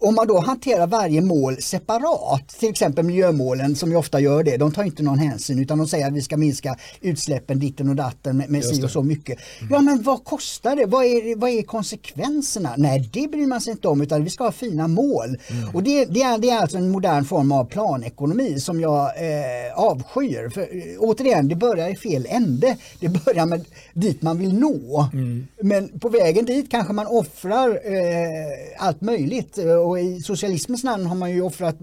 om 0.00 0.14
man 0.14 0.26
då 0.26 0.40
hanterar 0.40 0.86
varje 0.86 1.20
mål 1.20 1.62
separat, 1.62 2.48
till 2.48 2.68
exempel 2.68 3.04
miljömålen 3.04 3.76
som 3.76 3.90
ju 3.90 3.96
ofta 3.96 4.20
gör 4.20 4.42
det, 4.42 4.56
de 4.56 4.72
tar 4.72 4.84
inte 4.84 5.02
någon 5.02 5.18
hänsyn 5.18 5.58
utan 5.58 5.78
de 5.78 5.88
säger 5.88 6.06
att 6.06 6.12
vi 6.12 6.22
ska 6.22 6.36
minska 6.36 6.76
utsläppen 7.00 7.58
ditten 7.58 7.88
och 7.88 7.96
datten 7.96 8.36
med, 8.36 8.50
med 8.50 8.64
si 8.64 8.84
och 8.84 8.90
så 8.90 9.02
mycket. 9.02 9.38
Mm. 9.60 9.72
Ja 9.72 9.80
men 9.80 10.02
vad 10.02 10.24
kostar 10.24 10.76
det? 10.76 10.86
Vad 10.86 11.04
är, 11.04 11.36
vad 11.36 11.50
är 11.50 11.62
konsekvenserna? 11.62 12.74
Nej 12.76 13.10
det 13.12 13.28
bryr 13.30 13.46
man 13.46 13.60
sig 13.60 13.70
inte 13.70 13.88
om 13.88 14.00
utan 14.00 14.24
vi 14.24 14.30
ska 14.30 14.44
ha 14.44 14.52
fina 14.52 14.88
mål. 14.88 15.38
Mm. 15.50 15.74
Och 15.74 15.82
det, 15.82 16.04
det, 16.04 16.22
är, 16.22 16.38
det 16.38 16.50
är 16.50 16.58
alltså 16.58 16.78
en 16.78 16.90
modern 16.90 17.24
form 17.24 17.52
av 17.52 17.64
planekonomi 17.64 18.60
som 18.60 18.80
jag 18.80 19.02
eh, 19.04 19.78
avskyr. 19.78 20.48
För, 20.48 20.60
eh, 20.60 20.98
återigen, 20.98 21.48
det 21.48 21.54
börjar 21.54 21.88
i 21.88 21.96
fel 21.96 22.26
ände. 22.30 22.76
Det 23.00 23.08
börjar 23.08 23.46
med 23.46 23.64
dit 23.94 24.22
man 24.22 24.38
vill 24.38 24.58
nå. 24.58 25.08
Mm. 25.12 25.46
Men 25.62 25.98
på 25.98 26.08
vägen 26.08 26.44
dit 26.44 26.70
kanske 26.70 26.92
man 26.92 27.06
offrar 27.06 27.68
eh, 27.68 28.86
allt 28.86 29.00
möjligt 29.00 29.58
och 29.88 30.00
i 30.00 30.20
socialismens 30.20 30.84
namn 30.84 31.06
har 31.06 31.16
man 31.16 31.30
ju 31.30 31.42
offrat 31.42 31.76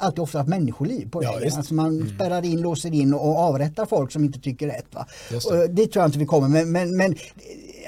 alltid 0.00 0.18
offrat 0.20 0.48
människoliv 0.48 1.10
på 1.10 1.20
vägen. 1.20 1.42
Ja, 1.42 1.56
alltså 1.56 1.74
man 1.74 2.00
mm. 2.00 2.14
spärrar 2.14 2.44
in, 2.44 2.60
låser 2.60 2.94
in 2.94 3.14
och 3.14 3.38
avrättar 3.38 3.86
folk 3.86 4.12
som 4.12 4.24
inte 4.24 4.40
tycker 4.40 4.66
rätt. 4.66 4.94
Va? 4.94 5.06
Och 5.30 5.70
det 5.70 5.86
tror 5.86 6.02
jag 6.02 6.08
inte 6.08 6.18
vi 6.18 6.26
kommer 6.26 6.48
men, 6.48 6.72
men, 6.72 6.96
men 6.96 7.14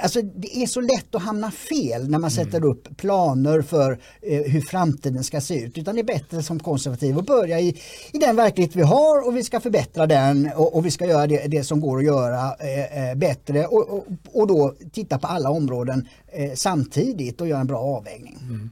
alltså, 0.03 0.23
det 0.23 0.63
är 0.63 0.67
så 0.67 0.81
lätt 0.81 1.15
att 1.15 1.23
hamna 1.23 1.51
fel 1.51 2.11
när 2.11 2.19
man 2.19 2.31
sätter 2.31 2.59
mm. 2.59 2.71
upp 2.71 2.97
planer 2.97 3.63
för 3.63 3.99
eh, 4.23 4.43
hur 4.43 4.61
framtiden 4.61 5.25
ska 5.25 5.41
se 5.41 5.65
ut. 5.65 5.79
Utan 5.79 5.95
det 5.95 6.01
är 6.01 6.05
bättre 6.05 6.43
som 6.43 6.61
konservativ 6.61 7.19
att 7.19 7.27
börja 7.27 7.61
i, 7.61 7.81
i 8.13 8.19
den 8.19 8.37
verklighet 8.37 8.77
vi 8.77 8.83
har 8.83 9.27
och 9.27 9.37
vi 9.37 9.45
ska 9.45 9.61
förbättra 9.61 10.07
den 10.07 10.51
och, 10.57 10.77
och 10.77 10.87
vi 10.87 10.91
ska 10.91 11.07
göra 11.07 11.27
det, 11.27 11.47
det 11.47 11.65
som 11.65 11.81
går 11.81 11.99
att 11.99 12.05
göra 12.05 12.55
eh, 12.61 13.11
eh 13.11 13.15
bättre 13.15 13.67
och, 13.67 13.91
och, 13.91 14.07
och, 14.33 14.47
då 14.47 14.75
titta 14.93 15.19
på 15.19 15.27
alla 15.27 15.51
områden 15.51 16.09
eh, 16.33 16.53
samtidigt 16.55 17.41
och 17.41 17.49
göra 17.49 17.61
en 17.61 17.67
bra 17.67 17.79
avvägning. 17.79 18.39
Mm. 18.43 18.71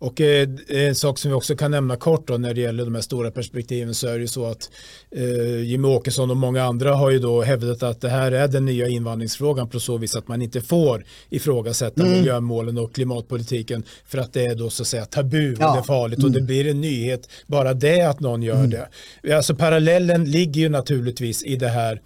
Och 0.00 0.20
eh, 0.20 0.48
en 0.68 0.94
sak 0.94 1.18
som 1.18 1.30
vi 1.30 1.34
också 1.34 1.56
kan 1.56 1.70
nämna 1.70 1.96
kort 1.96 2.28
då 2.28 2.36
när 2.36 2.54
det 2.54 2.60
gäller 2.60 2.84
de 2.84 2.94
här 2.94 3.02
stora 3.02 3.30
perspektiven 3.30 3.94
så 3.94 4.08
är 4.08 4.14
det 4.14 4.20
ju 4.20 4.28
så 4.28 4.46
att 4.46 4.70
eh, 5.10 5.62
Jimmy 5.62 5.88
Åkesson 5.88 6.30
och 6.30 6.36
många 6.36 6.62
andra 6.64 6.94
har 6.94 7.10
ju 7.10 7.18
då 7.18 7.42
hävdat 7.42 7.82
att 7.82 8.00
det 8.00 8.08
här 8.08 8.32
är 8.32 8.48
den 8.48 8.64
nya 8.66 8.88
invandringsfrågan 8.88 9.68
på 9.68 9.80
så 9.80 9.98
vis 9.98 10.16
att 10.16 10.28
man 10.28 10.42
inte 10.42 10.60
får 10.60 11.04
ifrågasätta 11.30 12.02
mm. 12.02 12.18
miljömålen 12.18 12.78
och 12.78 12.94
klimatpolitiken 12.94 13.84
för 14.04 14.18
att 14.18 14.32
det 14.32 14.46
är 14.46 14.54
då 14.54 14.70
så 14.70 14.82
att 14.82 14.86
säga 14.86 15.04
tabu 15.04 15.56
ja. 15.60 15.68
och 15.68 15.74
det 15.74 15.80
är 15.80 15.84
farligt 15.84 16.18
mm. 16.18 16.30
och 16.30 16.40
det 16.40 16.42
blir 16.42 16.66
en 16.66 16.80
nyhet 16.80 17.28
bara 17.46 17.74
det 17.74 18.02
att 18.02 18.20
någon 18.20 18.42
gör 18.42 18.64
mm. 18.64 18.70
det. 18.70 19.36
Alltså 19.36 19.54
parallellen 19.54 20.24
ligger 20.24 20.60
ju 20.60 20.68
naturligtvis 20.68 21.44
i 21.44 21.56
det 21.56 21.68
här 21.68 22.00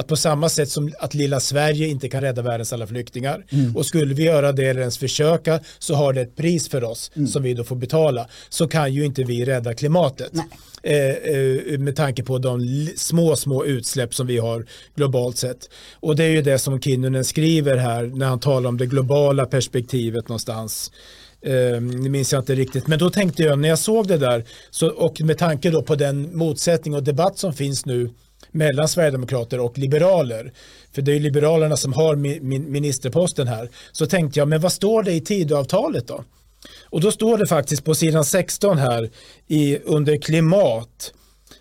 att 0.00 0.06
på 0.06 0.16
samma 0.16 0.48
sätt 0.48 0.68
som 0.68 0.92
att 0.98 1.14
lilla 1.14 1.40
Sverige 1.40 1.86
inte 1.86 2.08
kan 2.08 2.20
rädda 2.20 2.42
världens 2.42 2.72
alla 2.72 2.86
flyktingar 2.86 3.44
mm. 3.50 3.76
och 3.76 3.86
skulle 3.86 4.14
vi 4.14 4.22
göra 4.22 4.52
det 4.52 4.64
eller 4.64 4.80
ens 4.80 4.98
försöka 4.98 5.60
så 5.78 5.94
har 5.94 6.12
det 6.12 6.20
ett 6.20 6.36
pris 6.36 6.68
för 6.68 6.84
oss 6.84 7.10
mm. 7.16 7.28
som 7.28 7.42
vi 7.42 7.54
då 7.54 7.64
får 7.64 7.76
betala 7.76 8.28
så 8.48 8.68
kan 8.68 8.94
ju 8.94 9.04
inte 9.04 9.24
vi 9.24 9.44
rädda 9.44 9.74
klimatet. 9.74 10.32
Eh, 10.82 10.96
eh, 10.96 11.78
med 11.78 11.96
tanke 11.96 12.22
på 12.22 12.38
de 12.38 12.86
små, 12.96 13.36
små 13.36 13.64
utsläpp 13.64 14.14
som 14.14 14.26
vi 14.26 14.38
har 14.38 14.66
globalt 14.96 15.36
sett. 15.36 15.70
Och 16.00 16.16
det 16.16 16.24
är 16.24 16.30
ju 16.30 16.42
det 16.42 16.58
som 16.58 16.80
Kinnunen 16.80 17.24
skriver 17.24 17.76
här 17.76 18.06
när 18.06 18.26
han 18.26 18.40
talar 18.40 18.68
om 18.68 18.78
det 18.78 18.86
globala 18.86 19.46
perspektivet 19.46 20.28
någonstans. 20.28 20.92
Eh, 21.42 21.80
minns 21.80 22.32
jag 22.32 22.40
inte 22.40 22.54
riktigt, 22.54 22.86
men 22.86 22.98
då 22.98 23.10
tänkte 23.10 23.42
jag 23.42 23.58
när 23.58 23.68
jag 23.68 23.78
såg 23.78 24.08
det 24.08 24.18
där 24.18 24.44
så, 24.70 24.88
och 24.88 25.20
med 25.20 25.38
tanke 25.38 25.70
då 25.70 25.82
på 25.82 25.94
den 25.94 26.36
motsättning 26.36 26.94
och 26.94 27.02
debatt 27.02 27.38
som 27.38 27.52
finns 27.52 27.86
nu 27.86 28.10
mellan 28.52 28.88
Sverigedemokrater 28.88 29.60
och 29.60 29.78
liberaler. 29.78 30.52
För 30.92 31.02
det 31.02 31.12
är 31.12 31.20
Liberalerna 31.20 31.76
som 31.76 31.92
har 31.92 32.16
ministerposten 32.70 33.48
här. 33.48 33.68
Så 33.92 34.06
tänkte 34.06 34.38
jag, 34.38 34.48
men 34.48 34.60
vad 34.60 34.72
står 34.72 35.02
det 35.02 35.12
i 35.12 35.20
Tidöavtalet 35.20 36.08
då? 36.08 36.24
Och 36.84 37.00
då 37.00 37.12
står 37.12 37.38
det 37.38 37.46
faktiskt 37.46 37.84
på 37.84 37.94
sidan 37.94 38.24
16 38.24 38.78
här 38.78 39.10
i, 39.48 39.78
under 39.78 40.16
klimat 40.16 41.12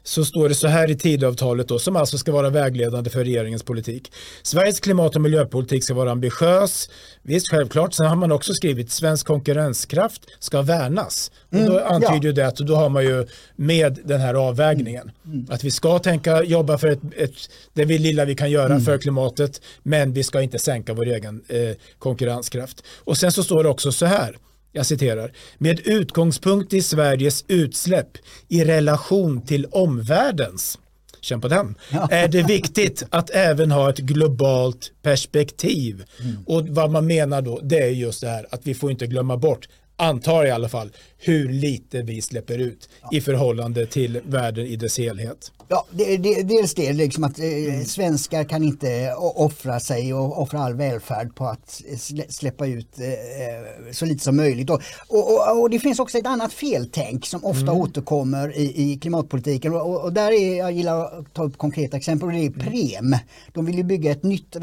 så 0.09 0.25
står 0.25 0.49
det 0.49 0.55
så 0.55 0.67
här 0.67 0.91
i 0.91 0.95
tidavtalet 0.95 1.67
då, 1.67 1.79
som 1.79 1.95
alltså 1.95 2.17
ska 2.17 2.31
vara 2.31 2.49
vägledande 2.49 3.09
för 3.09 3.23
regeringens 3.23 3.63
politik. 3.63 4.11
Sveriges 4.43 4.79
klimat 4.79 5.15
och 5.15 5.21
miljöpolitik 5.21 5.83
ska 5.83 5.93
vara 5.93 6.11
ambitiös. 6.11 6.89
Visst, 7.23 7.49
självklart. 7.49 7.93
Sen 7.93 8.05
har 8.05 8.15
man 8.15 8.31
också 8.31 8.53
skrivit 8.53 8.91
svensk 8.91 9.27
konkurrenskraft 9.27 10.21
ska 10.39 10.61
värnas. 10.61 11.31
Mm, 11.51 11.65
och 11.65 11.71
då 11.71 11.79
mm, 11.79 11.93
antyder 11.93 12.29
ja. 12.29 12.33
det 12.33 12.47
att 12.47 12.55
då 12.55 12.75
har 12.75 12.89
man 12.89 13.03
ju 13.03 13.27
med 13.55 13.99
den 14.03 14.21
här 14.21 14.33
avvägningen. 14.33 15.11
Mm, 15.25 15.37
mm. 15.37 15.47
Att 15.49 15.63
vi 15.63 15.71
ska 15.71 15.99
tänka 15.99 16.43
jobba 16.43 16.77
för 16.77 16.87
ett, 16.87 17.01
ett, 17.17 17.35
det 17.73 17.85
vi 17.85 17.97
lilla 17.97 18.25
vi 18.25 18.35
kan 18.35 18.51
göra 18.51 18.73
mm. 18.73 18.81
för 18.81 18.97
klimatet, 18.97 19.61
men 19.83 20.13
vi 20.13 20.23
ska 20.23 20.41
inte 20.41 20.59
sänka 20.59 20.93
vår 20.93 21.07
egen 21.07 21.41
eh, 21.47 21.75
konkurrenskraft. 21.99 22.83
Och 22.97 23.17
sen 23.17 23.31
så 23.31 23.43
står 23.43 23.63
det 23.63 23.69
också 23.69 23.91
så 23.91 24.05
här 24.05 24.37
jag 24.71 24.85
citerar, 24.85 25.31
med 25.57 25.79
utgångspunkt 25.79 26.73
i 26.73 26.81
Sveriges 26.81 27.45
utsläpp 27.47 28.17
i 28.47 28.63
relation 28.63 29.41
till 29.41 29.65
omvärldens, 29.65 30.79
känn 31.21 31.41
på 31.41 31.47
den, 31.47 31.75
är 32.11 32.27
det 32.27 32.43
viktigt 32.43 33.03
att 33.09 33.29
även 33.29 33.71
ha 33.71 33.89
ett 33.89 33.97
globalt 33.97 34.91
perspektiv. 35.01 36.03
Mm. 36.19 36.37
Och 36.45 36.67
vad 36.67 36.91
man 36.91 37.07
menar 37.07 37.41
då, 37.41 37.59
det 37.63 37.79
är 37.79 37.89
just 37.89 38.21
det 38.21 38.29
här 38.29 38.47
att 38.49 38.67
vi 38.67 38.73
får 38.73 38.91
inte 38.91 39.07
glömma 39.07 39.37
bort 39.37 39.67
antar 39.99 40.45
i 40.45 40.51
alla 40.51 40.69
fall, 40.69 40.91
hur 41.17 41.49
lite 41.49 42.01
vi 42.01 42.21
släpper 42.21 42.57
ut 42.57 42.89
ja. 43.01 43.09
i 43.11 43.21
förhållande 43.21 43.85
till 43.85 44.21
världen 44.25 44.65
i 44.65 44.75
dess 44.75 44.97
helhet. 44.97 45.51
Ja, 45.71 45.85
det, 45.91 46.17
det, 46.17 46.43
dels 46.43 46.73
det 46.73 46.93
liksom 46.93 47.23
att 47.23 47.39
eh, 47.39 47.83
svenskar 47.85 48.43
kan 48.43 48.63
inte 48.63 49.13
offra 49.17 49.79
sig 49.79 50.13
och 50.13 50.41
offra 50.41 50.59
all 50.59 50.73
välfärd 50.73 51.35
på 51.35 51.45
att 51.45 51.81
släppa 52.29 52.67
ut 52.67 52.99
eh, 52.99 53.07
eh, 53.07 53.91
så 53.91 54.05
lite 54.05 54.23
som 54.23 54.35
möjligt. 54.35 54.69
Och, 54.69 54.81
och, 55.07 55.61
och, 55.61 55.69
det 55.69 55.79
finns 55.79 55.99
också 55.99 56.17
ett 56.17 56.25
annat 56.25 56.53
feltänk 56.53 57.25
som 57.25 57.45
ofta 57.45 57.71
mm. 57.71 57.75
återkommer 57.75 58.57
i, 58.57 58.91
i 58.91 58.97
klimatpolitiken 58.97 59.73
och, 59.73 60.03
och, 60.03 60.13
där 60.13 60.31
är, 60.31 60.57
jag 60.57 60.71
gillar 60.71 61.19
att 61.19 61.33
ta 61.33 61.43
upp 61.43 61.57
konkreta 61.57 61.97
exempel, 61.97 62.27
och 62.27 62.33
det 62.33 62.45
är 62.45 62.49
Prem. 62.49 63.15
De 63.53 63.65
vill 63.65 63.75
ju 63.75 63.83
bygga 63.83 64.11
ett 64.11 64.23
nytt 64.23 64.55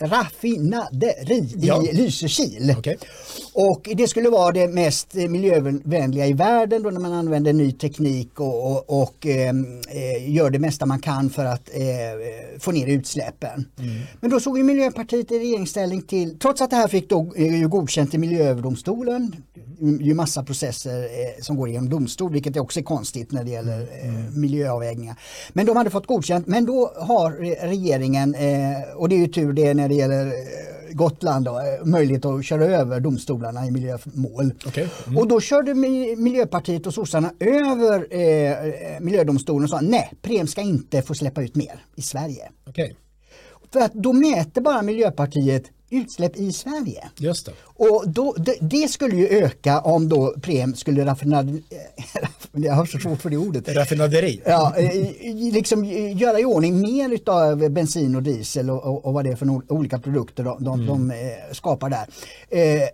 raffinaderi 0.00 1.54
ja. 1.56 1.82
i 1.82 1.92
Lysekil. 1.92 2.74
Okay. 2.78 2.96
Och 3.54 3.88
det 3.94 4.08
skulle 4.08 4.30
vara 4.30 4.52
det 4.52 4.68
mest 4.68 5.14
miljövänliga 5.14 6.26
i 6.26 6.32
världen 6.32 6.82
då 6.82 6.90
när 6.90 7.00
man 7.00 7.12
använder 7.12 7.52
ny 7.52 7.72
teknik 7.72 8.40
och, 8.40 9.02
och, 9.02 9.26
ehm, 9.26 9.80
eh, 9.88 10.13
gör 10.18 10.50
det 10.50 10.58
mesta 10.58 10.86
man 10.86 11.00
kan 11.00 11.30
för 11.30 11.44
att 11.44 11.68
eh, 11.74 12.58
få 12.60 12.72
ner 12.72 12.86
utsläppen. 12.86 13.68
Mm. 13.78 14.00
Men 14.20 14.30
då 14.30 14.40
såg 14.40 14.58
ju 14.58 14.64
Miljöpartiet 14.64 15.32
i 15.32 15.38
regeringsställning 15.38 16.02
till, 16.02 16.38
trots 16.38 16.60
att 16.60 16.70
det 16.70 16.76
här 16.76 16.88
fick 16.88 17.08
då, 17.08 17.34
eh, 17.36 17.68
godkänt 17.68 18.14
i 18.14 18.18
Miljööverdomstolen, 18.18 19.36
ju 20.00 20.14
massa 20.14 20.44
processer 20.44 21.02
eh, 21.02 21.42
som 21.42 21.56
går 21.56 21.68
igenom 21.68 21.90
domstol, 21.90 22.32
vilket 22.32 22.56
också 22.56 22.80
är 22.80 22.84
konstigt 22.84 23.32
när 23.32 23.44
det 23.44 23.50
gäller 23.50 23.80
eh, 23.80 24.08
mm. 24.08 24.40
miljöavvägningar. 24.40 25.16
Men 25.52 25.66
de 25.66 25.76
hade 25.76 25.90
fått 25.90 26.06
godkänt, 26.06 26.46
men 26.46 26.66
då 26.66 26.92
har 26.96 27.30
regeringen, 27.66 28.34
eh, 28.34 28.96
och 28.96 29.08
det 29.08 29.14
är 29.14 29.18
ju 29.18 29.28
tur 29.28 29.52
det 29.52 29.74
när 29.74 29.88
det 29.88 29.94
gäller 29.94 30.32
Gotland 30.94 31.44
då, 31.44 31.58
eh, 31.58 31.84
möjlighet 31.84 32.24
att 32.24 32.44
köra 32.44 32.64
över 32.64 33.00
domstolarna 33.00 33.66
i 33.66 33.70
miljömål. 33.70 34.54
Okay. 34.66 34.88
Mm. 35.06 35.18
Och 35.18 35.28
då 35.28 35.40
körde 35.40 35.74
Miljöpartiet 36.16 36.86
och 36.86 36.94
sossarna 36.94 37.32
över 37.40 38.06
eh, 38.10 39.00
miljödomstolen 39.00 39.64
och 39.64 39.70
sa 39.70 39.80
nej, 39.80 40.12
Prem 40.22 40.46
ska 40.46 40.60
inte 40.60 41.02
få 41.02 41.14
släppa 41.14 41.42
ut 41.42 41.54
mer 41.54 41.84
i 41.96 42.02
Sverige. 42.02 42.48
Okay. 42.66 42.94
För 43.72 43.80
att 43.80 43.94
då 43.94 44.12
mäter 44.12 44.60
bara 44.60 44.82
Miljöpartiet 44.82 45.64
utsläpp 45.90 46.36
i 46.36 46.52
Sverige. 46.52 47.08
Just 47.16 47.46
det. 47.46 47.52
Och 47.64 48.04
då, 48.06 48.32
det, 48.32 48.56
det, 48.60 48.88
skulle 48.88 49.16
ju 49.16 49.28
öka 49.28 49.80
om 49.80 50.08
då 50.08 50.34
Prem 50.42 50.74
skulle 50.74 51.06
raffinadera, 51.06 51.62
jag 52.52 52.74
har 52.74 52.86
så 52.86 52.98
svårt 52.98 53.22
för 53.22 53.30
det 53.30 53.36
ordet. 53.36 53.68
Raffinaderi. 53.68 54.42
Ja, 54.44 54.74
liksom 55.52 55.84
göra 55.84 56.40
i 56.40 56.44
ordning 56.44 56.80
mer 56.80 57.10
utav 57.10 57.70
bensin 57.70 58.16
och 58.16 58.22
diesel 58.22 58.70
och, 58.70 58.84
och, 58.84 59.04
och 59.04 59.12
vad 59.12 59.24
det 59.24 59.30
är 59.30 59.36
för 59.36 59.72
olika 59.72 59.98
produkter 59.98 60.44
de, 60.44 60.64
de, 60.64 60.80
mm. 60.80 60.86
de 60.86 61.10
eh, 61.10 61.52
skapar 61.52 61.90
där. 61.90 62.06
Eh, 62.48 62.88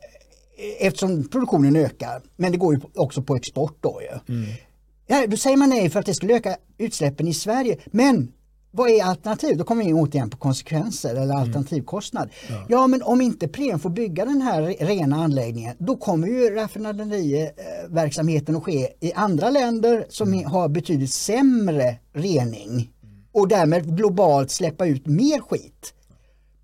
eftersom 0.81 1.29
produktionen 1.29 1.77
ökar, 1.77 2.23
men 2.37 2.53
det 2.53 2.59
går 2.59 2.75
ju 2.75 2.81
också 2.95 3.23
på 3.23 3.37
export 3.37 3.77
då 3.81 4.01
ju. 4.03 4.35
Mm. 4.35 4.51
Ja, 5.07 5.27
då 5.27 5.37
säger 5.37 5.57
man 5.57 5.69
nej 5.69 5.91
för 5.91 6.01
att 6.01 6.07
det 6.07 6.15
skulle 6.15 6.35
öka 6.35 6.57
utsläppen 6.79 7.29
i 7.29 7.35
Sverige. 7.35 7.77
Men 7.87 8.33
vad 8.71 8.91
är 8.91 9.05
alternativ? 9.05 9.57
Då 9.57 9.65
kommer 9.65 9.85
vi 9.85 9.93
återigen 9.93 10.31
på 10.31 10.37
konsekvenser 10.37 11.11
eller 11.11 11.23
mm. 11.23 11.37
alternativkostnad. 11.37 12.31
Ja. 12.49 12.67
ja. 12.69 12.87
men 12.87 13.03
om 13.03 13.21
inte 13.21 13.49
Preem 13.49 13.79
får 13.79 13.91
bygga 13.91 14.25
den 14.25 14.43
här 14.43 14.62
rena 14.81 15.17
anläggningen 15.17 15.77
då 15.79 15.97
kommer 15.97 16.29
ju 16.29 16.55
raffinaderiverksamheten 16.55 18.57
att 18.57 18.65
ske 18.65 18.89
i 19.00 19.12
andra 19.12 19.50
länder 19.50 20.07
som 20.09 20.29
mm. 20.29 20.45
har 20.45 20.69
betydligt 20.69 21.12
sämre 21.12 21.97
rening 22.12 22.71
mm. 22.71 22.91
och 23.33 23.49
därmed 23.49 23.97
globalt 23.97 24.50
släppa 24.50 24.87
ut 24.87 25.07
mer 25.07 25.41
skit. 25.41 25.95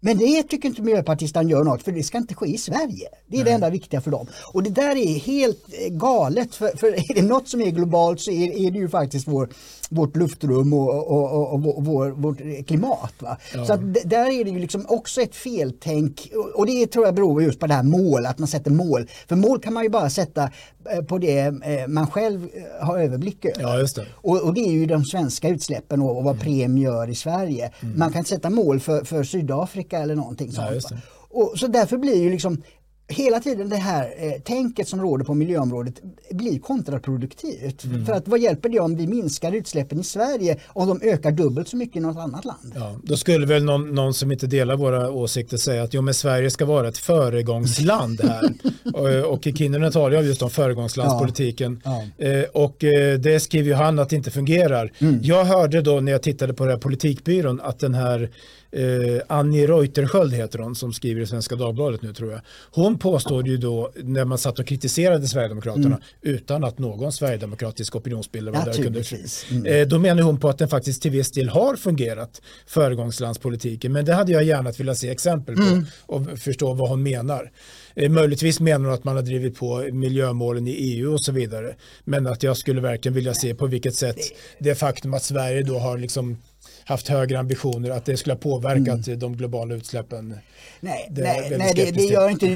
Men 0.07 0.19
det 0.19 0.43
tycker 0.43 0.69
inte 0.69 0.83
miljöpartisterna 0.83 1.51
gör 1.51 1.65
något 1.65 1.83
för 1.83 1.93
det 1.93 2.03
ska 2.03 2.19
inte 2.19 2.35
ske 2.35 2.47
i 2.47 2.59
Sverige. 2.59 3.09
Det 3.27 3.37
är 3.37 3.39
Nej. 3.39 3.45
det 3.45 3.51
enda 3.51 3.71
viktiga 3.71 4.01
för 4.01 4.11
dem. 4.11 4.27
Och 4.53 4.63
det 4.63 4.71
där 4.71 4.97
är 4.97 5.19
helt 5.19 5.65
eh, 5.73 5.93
galet 5.93 6.55
för, 6.55 6.77
för 6.77 6.87
är 6.87 7.15
det 7.15 7.23
något 7.23 7.49
som 7.49 7.61
är 7.61 7.71
globalt 7.71 8.21
så 8.21 8.31
är, 8.31 8.67
är 8.67 8.71
det 8.71 8.79
ju 8.79 8.89
faktiskt 8.89 9.29
vår, 9.29 9.49
vårt 9.91 10.17
luftrum 10.17 10.73
och, 10.73 11.11
och, 11.11 11.53
och, 11.53 11.77
och 11.77 11.85
vår, 11.85 12.11
vårt 12.11 12.67
klimat. 12.67 13.15
Va? 13.19 13.37
Ja. 13.55 13.67
Så 13.67 13.73
att 13.73 13.81
där 14.05 14.41
är 14.41 14.45
det 14.45 14.51
ju 14.51 14.59
liksom 14.59 14.87
också 14.89 15.21
ett 15.21 15.35
feltänk 15.35 16.31
och 16.55 16.67
det 16.67 16.87
tror 16.87 17.05
jag 17.05 17.15
beror 17.15 17.43
just 17.43 17.61
på 17.61 17.67
det 17.67 17.75
här 17.75 17.83
mål, 17.83 18.27
att 18.27 18.39
man 18.39 18.49
sätter 18.49 18.71
mål. 18.71 19.07
För 19.29 19.37
mål 19.37 19.61
kan 19.61 19.75
man 19.75 19.83
ju 19.83 19.89
bara 19.89 20.11
sätta 20.11 20.51
eh, 20.91 21.03
på 21.03 21.19
det 21.19 21.39
eh, 21.39 21.87
man 21.89 22.07
själv 22.07 22.49
har 22.81 22.99
överblick 22.99 23.45
över. 23.45 23.61
Ja, 23.61 23.79
just 23.79 23.97
det. 23.97 24.07
Och, 24.15 24.43
och 24.43 24.55
det 24.55 24.61
är 24.61 24.73
ju 24.73 24.87
de 24.87 25.05
svenska 25.05 25.49
utsläppen 25.49 26.03
och, 26.03 26.25
vad 26.25 26.35
mm. 26.35 26.39
Prem 26.39 26.79
gör 26.79 27.11
i 27.11 27.15
Sverige. 27.15 27.73
Mm. 27.81 27.99
Man 27.99 28.13
kan 28.13 28.25
sätta 28.25 28.51
mål 28.51 28.81
för, 28.81 29.05
för 29.05 29.25
Sydafrika 29.25 29.96
eller 29.99 30.15
någonting 30.15 30.53
sånt. 30.53 30.87
Ja, 30.91 30.97
och, 31.31 31.59
så 31.59 31.67
därför 31.67 31.97
blir 31.97 32.23
ju 32.23 32.31
liksom 32.31 32.63
hela 33.09 33.41
tiden 33.41 33.69
det 33.69 33.77
här 33.77 34.15
eh, 34.17 34.41
tänket 34.41 34.89
som 34.89 35.01
råder 35.01 35.25
på 35.25 35.35
miljöområdet 35.35 35.95
blir 36.31 36.59
kontraproduktivt. 36.59 37.85
Mm. 37.85 38.07
För 38.07 38.13
att 38.13 38.29
vad 38.29 38.41
hjälper 38.41 38.69
det 38.69 38.81
om 38.81 38.97
vi 38.97 39.07
minskar 39.07 39.53
utsläppen 39.53 40.01
i 40.01 40.03
Sverige 40.03 40.57
och 40.67 40.87
de 40.87 41.01
ökar 41.03 41.31
dubbelt 41.31 41.69
så 41.69 41.77
mycket 41.77 41.97
i 41.97 42.01
något 42.01 42.17
annat 42.17 42.45
land? 42.45 42.73
Ja, 42.75 42.97
då 43.03 43.17
skulle 43.17 43.47
väl 43.47 43.65
någon, 43.65 43.95
någon 43.95 44.15
som 44.15 44.33
inte 44.33 44.47
delar 44.47 44.77
våra 44.77 45.11
åsikter 45.11 45.57
säga 45.57 45.83
att 45.83 45.95
jo, 45.95 46.03
men 46.03 46.15
Sverige 46.15 46.51
ska 46.51 46.65
vara 46.65 46.89
ett 46.89 46.99
föregångsland 46.99 48.21
här. 48.21 48.55
och, 49.25 49.33
och 49.33 49.43
Kinnunen 49.43 49.93
talar 49.93 50.23
just 50.23 50.43
om 50.43 50.51
föregångslandspolitiken. 50.51 51.83
Ja, 51.85 52.05
ja. 52.17 52.27
Eh, 52.27 52.45
och 52.45 52.85
eh, 52.85 53.19
det 53.19 53.41
skriver 53.41 53.69
ju 53.69 53.75
han 53.75 53.99
att 53.99 54.11
det 54.11 54.17
inte 54.17 54.31
fungerar. 54.31 54.93
Mm. 54.99 55.19
Jag 55.23 55.45
hörde 55.45 55.83
då 55.83 56.01
när 56.01 56.13
jag 56.13 56.23
tittade 56.23 56.55
på 56.55 56.65
den 56.65 56.73
här 56.73 56.81
politikbyrån 56.81 57.61
att 57.61 57.79
den 57.79 57.95
här 57.95 58.31
eh, 58.73 59.23
Annie 59.29 59.67
Reuterskiöld 59.67 60.35
heter 60.35 60.59
hon 60.59 60.75
som 60.75 60.93
skriver 60.93 61.21
i 61.21 61.27
Svenska 61.27 61.57
Dagbladet 61.57 62.03
nu 62.03 62.13
tror 62.13 62.33
jag. 62.33 62.41
Hon 62.71 62.99
påstod 62.99 63.47
ju 63.47 63.57
då 63.57 63.93
när 63.97 64.25
man 64.25 64.39
satt 64.39 64.59
och 64.59 64.67
kritiserade 64.67 65.27
Sverigedemokraterna 65.27 65.87
mm. 65.87 66.01
utan 66.23 66.65
att 66.65 66.79
någon 66.79 67.13
sverigedemokratisk 67.13 67.97
opinionsbildare 67.97 68.55
var 68.55 68.65
där 68.65 68.73
kunde. 68.73 69.03
Mm. 69.51 69.67
Eh, 69.67 69.89
då 69.89 69.99
menar 69.99 70.23
hon 70.23 70.41
på 70.41 70.49
att 70.49 70.59
den 70.59 70.69
faktiskt 70.69 71.03
till 71.03 71.11
viss 71.11 71.31
del 71.31 71.49
har 71.49 71.77
fungerat 71.77 72.43
föregångslandspolitiken 72.67 73.93
men 73.93 74.05
det 74.05 74.15
hade 74.15 74.33
jag 74.33 74.45
gärna 74.45 74.71
velat 74.71 74.99
se 74.99 75.11
exempel 75.11 75.57
på 75.57 75.63
mm. 75.63 75.85
och 76.07 76.39
förstå 76.39 76.75
vad 76.75 76.89
hon 76.89 77.03
menar. 77.03 77.51
Eh, 77.95 78.11
möjligtvis 78.11 78.61
menar 78.61 78.85
hon 78.85 78.95
att 78.95 79.05
man 79.05 79.17
har 79.17 79.23
drivit 79.23 79.59
på 79.59 79.89
miljömålen 79.93 80.69
i 80.69 80.71
EU 80.71 81.13
och 81.13 81.21
så 81.21 81.33
vidare. 81.33 81.75
Men 82.05 82.27
att 82.27 82.43
jag 82.43 82.57
skulle 82.57 82.81
verkligen 82.81 83.15
vilja 83.15 83.35
se 83.35 83.55
på 83.55 83.67
vilket 83.67 83.95
sätt 83.95 84.19
det 84.59 84.75
faktum 84.75 85.15
att 85.15 85.23
Sverige 85.23 85.63
då 85.63 85.79
har 85.79 85.99
liksom 85.99 86.37
haft 86.87 87.09
högre 87.09 87.39
ambitioner 87.39 87.91
att 87.91 88.05
det 88.05 88.17
skulle 88.17 88.35
ha 88.35 88.39
påverkat 88.39 89.07
mm. 89.07 89.19
de 89.19 89.37
globala 89.37 89.75
utsläppen. 89.75 90.39
Nej, 90.81 91.09
det, 91.11 91.23
nej, 91.23 91.57
nej 91.59 91.73
det, 91.75 91.91
det, 91.91 92.03
gör 92.03 92.31
inte 92.31 92.47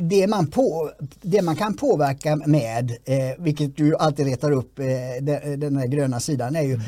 det 0.00 0.26
man, 0.26 0.46
på, 0.46 0.90
det 1.22 1.42
man 1.42 1.56
kan 1.56 1.74
påverka 1.74 2.36
med, 2.36 2.90
eh, 3.04 3.16
vilket 3.38 3.76
du 3.76 3.96
alltid 3.96 4.26
letar 4.26 4.50
upp, 4.50 4.78
eh, 4.78 4.84
den, 5.20 5.60
den 5.60 5.76
här 5.76 5.86
gröna 5.86 6.20
sidan, 6.20 6.56
är 6.56 6.62
ju 6.62 6.74
mm. 6.74 6.86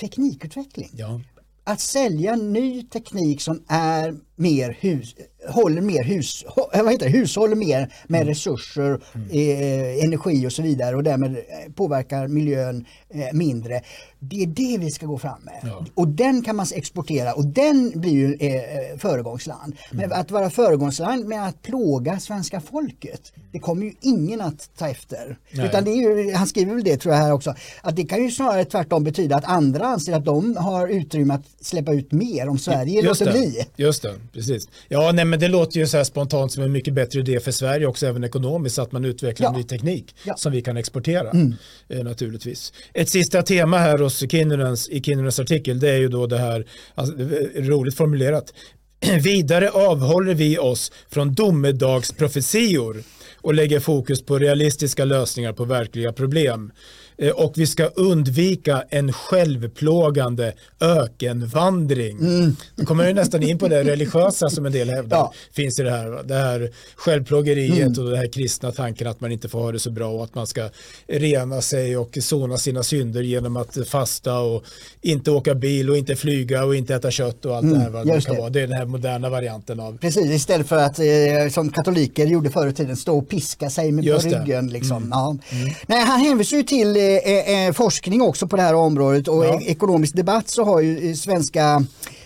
teknikutveckling. 0.00 0.90
Ja. 0.92 1.20
Att 1.64 1.80
sälja 1.80 2.36
ny 2.36 2.82
teknik 2.82 3.40
som 3.40 3.64
är 3.68 4.14
mer 4.36 4.76
hus, 4.80 5.14
håller 5.48 5.80
mer 5.80 6.04
hus, 6.04 6.44
vad 6.56 6.92
heter 6.92 7.06
det, 7.06 7.18
hushåller 7.18 7.56
mer 7.56 7.92
med 8.06 8.20
mm. 8.20 8.28
resurser, 8.28 9.00
mm. 9.14 9.28
Eh, 9.30 10.04
energi 10.04 10.46
och 10.46 10.52
så 10.52 10.62
vidare 10.62 10.96
och 10.96 11.02
därmed 11.02 11.36
eh, 11.36 11.72
påverkar 11.74 12.28
miljön 12.28 12.86
eh, 13.10 13.32
mindre. 13.32 13.82
Det 14.18 14.42
är 14.42 14.46
det 14.46 14.78
vi 14.78 14.90
ska 14.90 15.06
gå 15.06 15.18
fram 15.18 15.42
med. 15.42 15.60
Ja. 15.62 15.84
Och 15.94 16.08
den 16.08 16.42
kan 16.42 16.56
man 16.56 16.66
exportera 16.74 17.34
och 17.34 17.44
den 17.44 17.92
blir 17.94 18.12
ju 18.12 18.34
eh, 18.34 18.98
föregångsland. 18.98 19.76
Mm. 19.90 20.08
Men 20.08 20.20
att 20.20 20.30
vara 20.30 20.50
föregångsland 20.50 21.26
med 21.26 21.48
att 21.48 21.62
plåga 21.62 22.20
svenska 22.20 22.60
folket, 22.60 23.32
det 23.52 23.58
kommer 23.58 23.84
ju 23.84 23.92
ingen 24.00 24.40
att 24.40 24.70
ta 24.78 24.88
efter. 24.88 25.38
Utan 25.50 25.84
det 25.84 25.90
är 25.90 25.96
ju, 25.96 26.32
han 26.32 26.46
skriver 26.46 26.74
väl 26.74 26.84
det 26.84 26.96
tror 26.96 27.14
jag 27.14 27.22
här 27.22 27.32
också, 27.32 27.54
att 27.82 27.96
det 27.96 28.04
kan 28.04 28.22
ju 28.22 28.30
snarare 28.30 28.64
tvärtom 28.64 29.04
betyda 29.04 29.36
att 29.36 29.44
andra 29.44 29.86
anser 29.86 30.12
att 30.12 30.24
de 30.24 30.56
har 30.56 30.88
utrymme 30.88 31.34
att 31.34 31.44
släppa 31.60 31.92
ut 31.92 32.12
mer 32.12 32.48
om 32.48 32.58
Sverige 32.58 33.02
låter 33.02 33.32
bli. 33.32 33.66
Just 33.76 34.02
det 34.02 34.14
precis. 34.32 34.68
Ja, 34.88 35.12
nej, 35.12 35.24
men 35.24 35.40
det 35.40 35.48
låter 35.48 35.80
ju 35.80 35.86
så 35.86 35.96
här 35.96 36.04
spontant 36.04 36.52
som 36.52 36.62
en 36.62 36.72
mycket 36.72 36.94
bättre 36.94 37.20
idé 37.20 37.40
för 37.40 37.50
Sverige 37.52 37.86
också, 37.86 38.06
även 38.06 38.24
ekonomiskt, 38.24 38.78
att 38.78 38.92
man 38.92 39.04
utvecklar 39.04 39.52
ja. 39.52 39.58
ny 39.58 39.62
teknik 39.62 40.16
ja. 40.24 40.36
som 40.36 40.52
vi 40.52 40.62
kan 40.62 40.76
exportera 40.76 41.30
mm. 41.30 41.54
eh, 41.88 42.04
naturligtvis. 42.04 42.72
Ett 42.94 43.08
sista 43.08 43.42
tema 43.42 43.78
här 43.78 43.98
hos 43.98 44.30
Kinnunens, 44.30 44.88
i 44.88 45.02
Kinnunens 45.02 45.40
artikel, 45.40 45.80
det 45.80 45.90
är 45.90 45.98
ju 45.98 46.08
då 46.08 46.26
det 46.26 46.38
här, 46.38 46.66
alltså, 46.94 47.14
roligt 47.54 47.96
formulerat, 47.96 48.52
Vidare 49.22 49.70
avhåller 49.70 50.34
vi 50.34 50.58
oss 50.58 50.92
från 51.08 51.34
domedagsprofetior 51.34 53.02
och 53.36 53.54
lägger 53.54 53.80
fokus 53.80 54.22
på 54.22 54.38
realistiska 54.38 55.04
lösningar 55.04 55.52
på 55.52 55.64
verkliga 55.64 56.12
problem. 56.12 56.72
Eh, 57.18 57.30
och 57.30 57.52
vi 57.56 57.66
ska 57.66 57.86
undvika 57.86 58.84
en 58.90 59.12
självplågande 59.12 60.52
ökenvandring. 60.80 62.18
Mm. 62.18 62.56
Då 62.76 62.84
kommer 62.84 63.04
jag 63.04 63.14
nästan 63.14 63.42
in 63.42 63.58
på 63.58 63.68
det 63.68 63.84
religiösa 63.84 64.50
som 64.50 64.66
en 64.66 64.72
del 64.72 64.90
hävdar 64.90 65.16
ja. 65.16 65.32
finns 65.52 65.80
i 65.80 65.82
det 65.82 65.90
här. 65.90 66.22
Det 66.24 66.34
här 66.34 66.70
självplågeriet 66.96 67.78
mm. 67.78 68.04
och 68.04 68.10
den 68.10 68.18
här 68.18 68.32
kristna 68.32 68.72
tanken 68.72 69.06
att 69.06 69.20
man 69.20 69.32
inte 69.32 69.48
får 69.48 69.60
ha 69.60 69.72
det 69.72 69.78
så 69.78 69.90
bra 69.90 70.08
och 70.08 70.24
att 70.24 70.34
man 70.34 70.46
ska 70.46 70.68
rena 71.06 71.62
sig 71.62 71.96
och 71.96 72.18
sona 72.20 72.58
sina 72.58 72.82
synder 72.82 73.22
genom 73.22 73.56
att 73.56 73.78
fasta 73.88 74.38
och 74.38 74.64
inte 75.02 75.30
åka 75.30 75.54
bil 75.54 75.90
och 75.90 75.96
inte 75.96 76.16
flyga 76.16 76.64
och 76.64 76.76
inte 76.76 76.94
äta 76.94 77.10
kött 77.10 77.44
och 77.44 77.56
allt 77.56 77.64
mm. 77.64 77.78
det 77.78 77.84
här. 77.84 77.90
Vad 77.90 78.06
det, 78.06 78.20
kan 78.20 78.36
vara. 78.36 78.50
det 78.50 78.60
är 78.60 78.66
den 78.66 78.76
här 78.76 78.86
moderna 78.86 79.28
varianten 79.28 79.80
av. 79.80 79.98
Precis, 79.98 80.30
istället 80.30 80.68
för 80.68 80.76
att 80.76 80.98
eh, 80.98 81.04
som 81.52 81.70
katoliker 81.70 82.26
gjorde 82.26 82.50
förr 82.50 82.68
i 82.68 82.72
tiden 82.72 82.96
stå 82.96 83.18
och 83.18 83.28
piska 83.28 83.70
sig 83.70 83.92
med 83.92 84.04
på 84.04 84.18
ryggen. 84.18 84.68
Liksom. 84.68 84.96
Mm. 84.96 85.08
Ja. 85.10 85.36
Mm. 85.50 85.74
Nej, 85.86 86.04
han 86.04 86.20
hänvisar 86.20 86.56
ju 86.56 86.62
till 86.62 87.05
eh, 87.06 87.66
eh, 87.66 87.72
forskning 87.72 88.22
också 88.22 88.48
på 88.48 88.56
det 88.56 88.62
här 88.62 88.74
området 88.74 89.28
och 89.28 89.44
ja. 89.44 89.60
ekonomisk 89.60 90.16
debatt 90.16 90.48
så 90.48 90.64
har 90.64 90.80
ju 90.80 91.16
svenska 91.16 91.84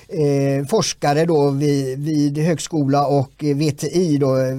eh, 0.08 0.66
forskare 0.66 1.24
då 1.24 1.50
vid, 1.50 1.98
vid 1.98 2.38
högskola 2.38 3.06
och 3.06 3.32
VTI, 3.38 4.18
då, 4.18 4.36
eh, 4.36 4.56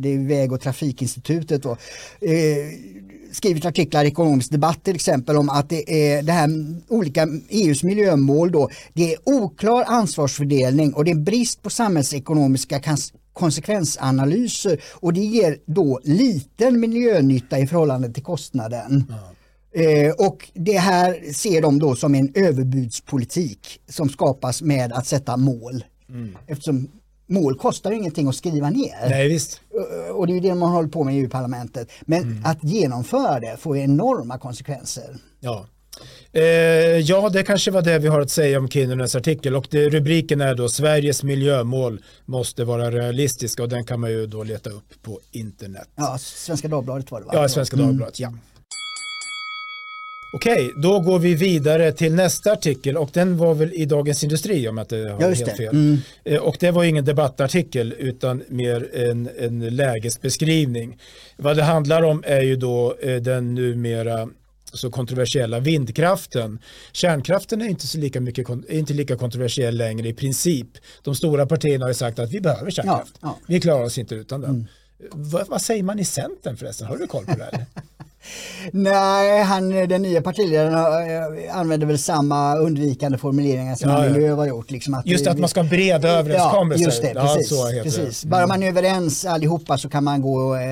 det 0.00 0.14
är 0.14 0.28
Väg 0.28 0.52
och 0.52 0.60
trafikinstitutet, 0.60 1.62
då, 1.62 1.70
eh, 2.20 2.66
skrivit 3.32 3.64
artiklar 3.64 4.04
i 4.04 4.08
ekonomisk 4.08 4.50
debatt 4.50 4.84
till 4.84 4.94
exempel 4.94 5.36
om 5.36 5.48
att 5.48 5.68
det 5.68 6.14
är 6.14 6.22
det 6.22 6.32
här 6.32 6.48
olika 6.88 7.28
EUs 7.48 7.82
miljömål 7.82 8.52
då, 8.52 8.70
det 8.92 9.14
är 9.14 9.18
oklar 9.24 9.84
ansvarsfördelning 9.86 10.94
och 10.94 11.04
det 11.04 11.10
är 11.10 11.14
brist 11.14 11.62
på 11.62 11.70
samhällsekonomiska 11.70 12.80
konsekvensanalyser 13.32 14.80
och 14.92 15.12
det 15.12 15.20
ger 15.20 15.56
då 15.66 16.00
liten 16.04 16.80
miljönytta 16.80 17.58
i 17.58 17.66
förhållande 17.66 18.12
till 18.12 18.22
kostnaden. 18.22 19.06
Mm. 19.08 19.31
Eh, 19.74 20.12
och 20.26 20.50
det 20.54 20.78
här 20.78 21.32
ser 21.32 21.62
de 21.62 21.78
då 21.78 21.96
som 21.96 22.14
en 22.14 22.32
överbudspolitik 22.34 23.80
som 23.88 24.08
skapas 24.08 24.62
med 24.62 24.92
att 24.92 25.06
sätta 25.06 25.36
mål. 25.36 25.84
Mm. 26.08 26.36
Eftersom 26.46 26.88
mål 27.26 27.58
kostar 27.58 27.92
ingenting 27.92 28.28
att 28.28 28.36
skriva 28.36 28.70
ner. 28.70 29.08
Nej, 29.08 29.28
visst. 29.28 29.60
Eh, 29.74 30.14
och 30.14 30.26
det 30.26 30.36
är 30.36 30.40
det 30.40 30.54
man 30.54 30.70
håller 30.70 30.88
på 30.88 31.04
med 31.04 31.14
i 31.14 31.18
EU-parlamentet. 31.18 31.90
Men 32.00 32.22
mm. 32.22 32.44
att 32.44 32.64
genomföra 32.64 33.40
det 33.40 33.56
får 33.56 33.76
enorma 33.76 34.38
konsekvenser. 34.38 35.16
Ja. 35.40 35.66
Eh, 36.32 36.42
ja, 36.98 37.28
det 37.28 37.42
kanske 37.42 37.70
var 37.70 37.82
det 37.82 37.98
vi 37.98 38.08
har 38.08 38.20
att 38.20 38.30
säga 38.30 38.58
om 38.58 38.68
Kinnunens 38.68 39.16
artikel 39.16 39.56
och 39.56 39.66
det, 39.70 39.88
rubriken 39.88 40.40
är 40.40 40.54
då 40.54 40.68
Sveriges 40.68 41.22
miljömål 41.22 42.02
måste 42.24 42.64
vara 42.64 42.90
realistiska 42.90 43.62
och 43.62 43.68
den 43.68 43.84
kan 43.84 44.00
man 44.00 44.10
ju 44.10 44.26
då 44.26 44.44
leta 44.44 44.70
upp 44.70 45.02
på 45.02 45.20
internet. 45.30 45.88
Ja, 45.96 46.18
Svenska 46.18 46.68
Dagbladet 46.68 47.10
var 47.10 47.20
det 47.20 47.26
va? 47.26 47.32
Ja, 47.34 47.48
Svenska 47.48 47.76
mm. 47.76 47.86
Dagbladet, 47.86 48.20
ja. 48.20 48.32
Okej, 50.34 50.72
då 50.76 51.00
går 51.00 51.18
vi 51.18 51.34
vidare 51.34 51.92
till 51.92 52.14
nästa 52.14 52.52
artikel 52.52 52.96
och 52.96 53.10
den 53.12 53.36
var 53.36 53.54
väl 53.54 53.72
i 53.74 53.84
Dagens 53.84 54.24
Industri 54.24 54.68
om 54.68 54.76
jag 54.76 54.84
inte 54.84 54.96
har 54.96 55.22
ja, 55.22 55.28
helt 55.28 55.56
fel. 55.56 55.74
Mm. 55.74 55.98
Eh, 56.24 56.38
och 56.38 56.56
det 56.60 56.70
var 56.70 56.84
ingen 56.84 57.04
debattartikel 57.04 57.94
utan 57.98 58.42
mer 58.48 58.96
en, 58.96 59.28
en 59.38 59.76
lägesbeskrivning. 59.76 60.98
Vad 61.36 61.56
det 61.56 61.62
handlar 61.62 62.02
om 62.02 62.22
är 62.26 62.40
ju 62.40 62.56
då 62.56 62.96
eh, 63.00 63.16
den 63.16 63.54
numera 63.54 64.28
så 64.72 64.90
kontroversiella 64.90 65.60
vindkraften. 65.60 66.58
Kärnkraften 66.92 67.62
är 67.62 67.66
inte, 67.66 67.86
så 67.86 67.98
lika 67.98 68.20
mycket, 68.20 68.48
inte 68.68 68.94
lika 68.94 69.16
kontroversiell 69.16 69.76
längre 69.76 70.08
i 70.08 70.14
princip. 70.14 70.68
De 71.02 71.14
stora 71.14 71.46
partierna 71.46 71.86
har 71.86 71.92
sagt 71.92 72.18
att 72.18 72.30
vi 72.30 72.40
behöver 72.40 72.70
kärnkraft. 72.70 73.18
Ja, 73.20 73.28
ja. 73.28 73.38
Vi 73.46 73.60
klarar 73.60 73.84
oss 73.84 73.98
inte 73.98 74.14
utan 74.14 74.40
den. 74.40 74.50
Mm. 74.50 74.66
Vad, 75.10 75.48
vad, 75.48 75.62
säger 75.62 75.82
man 75.82 75.98
i 75.98 76.04
Centern 76.04 76.56
förresten? 76.56 76.86
Har 76.86 76.96
du 76.96 77.06
koll 77.06 77.26
på 77.26 77.34
det? 77.34 77.66
Nej, 78.72 79.42
han, 79.42 79.70
den 79.70 80.02
nya 80.02 80.22
partiledaren 80.22 80.74
eh, 80.74 81.58
använder 81.58 81.86
väl 81.86 81.98
samma 81.98 82.56
undvikande 82.56 83.18
formuleringar 83.18 83.74
som 83.74 83.90
ja, 83.90 84.08
Lööf 84.08 84.38
har 84.38 84.46
gjort. 84.46 84.70
Liksom 84.70 84.94
att 84.94 85.06
just 85.06 85.26
att 85.26 85.38
man 85.38 85.48
ska 85.48 85.62
ha 85.62 85.68
breda 85.68 86.08
överenskommelser. 86.08 86.84
Ja, 86.84 86.86
just 86.86 87.02
det, 87.02 87.14
precis. 87.14 87.50
Ja, 87.52 87.82
precis. 87.82 88.24
Bara 88.24 88.46
man 88.46 88.62
är 88.62 88.68
överens 88.68 89.24
allihopa 89.24 89.78
så 89.78 89.88
kan 89.88 90.04
man 90.04 90.22
gå 90.22 90.54
eh, 90.54 90.62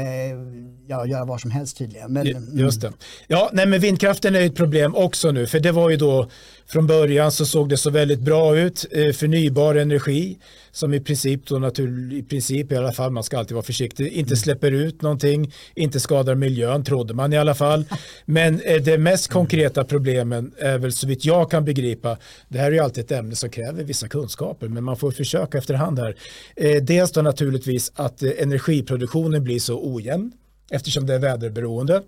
ja, 0.91 1.07
göra 1.07 1.25
vad 1.25 1.41
som 1.41 1.51
helst 1.51 1.79
tydligen. 1.79 2.13
Men, 2.13 2.59
Just 2.59 2.81
det. 2.81 2.93
Ja, 3.27 3.51
nej, 3.53 3.67
men 3.67 3.81
vindkraften 3.81 4.35
är 4.35 4.41
ett 4.41 4.57
problem 4.57 4.95
också 4.95 5.31
nu, 5.31 5.47
för 5.47 5.61
det 5.61 5.73
var 5.73 5.91
ju 5.91 5.97
då 5.97 6.31
från 6.73 6.87
början 6.87 7.33
så 7.33 7.47
såg 7.47 7.69
det 7.69 7.77
så 7.77 7.91
väldigt 7.91 8.21
bra 8.21 8.59
ut. 8.59 8.87
Eh, 8.91 9.13
förnybar 9.13 9.75
energi 9.75 10.39
som 10.73 10.95
i 10.95 11.01
princip, 11.01 11.47
då 11.47 11.59
natur, 11.59 12.13
i 12.13 12.23
princip 12.23 12.73
i 12.73 12.77
alla 12.77 12.93
fall, 12.93 13.11
man 13.11 13.25
ska 13.25 13.39
alltid 13.39 13.55
vara 13.55 13.65
försiktig, 13.65 14.07
inte 14.07 14.31
mm. 14.31 14.37
släpper 14.37 14.73
ut 14.73 15.03
någonting, 15.03 15.53
inte 15.75 16.01
skadar 16.01 16.35
miljön, 16.35 16.85
trodde 16.85 17.15
man 17.15 17.33
i 17.33 17.39
alla 17.39 17.55
fall. 17.55 17.85
Men 18.25 18.61
eh, 18.61 18.83
det 18.83 18.99
mest 18.99 19.31
mm. 19.31 19.35
konkreta 19.35 19.85
problemen 19.85 20.53
är 20.59 20.79
väl 20.79 20.93
så 20.93 21.07
vitt 21.07 21.25
jag 21.25 21.51
kan 21.51 21.65
begripa, 21.65 22.17
det 22.49 22.59
här 22.59 22.67
är 22.67 22.73
ju 22.73 22.79
alltid 22.79 23.05
ett 23.05 23.13
ämne 23.13 23.35
som 23.35 23.51
kräver 23.51 23.85
vissa 23.85 24.09
kunskaper, 24.09 24.69
men 24.69 24.85
man 24.85 24.97
får 24.97 25.11
försöka 25.11 25.59
efterhand 25.59 25.99
här. 25.99 26.17
Eh, 26.57 26.83
dels 26.83 27.13
då 27.13 27.23
naturligtvis 27.23 27.93
att 27.95 28.23
energiproduktionen 28.23 29.45
blir 29.45 29.59
så 29.59 29.95
ojämn 29.95 30.33
eftersom 30.71 31.07
det 31.07 31.15
är 31.15 31.19
väderberoende. 31.19 32.03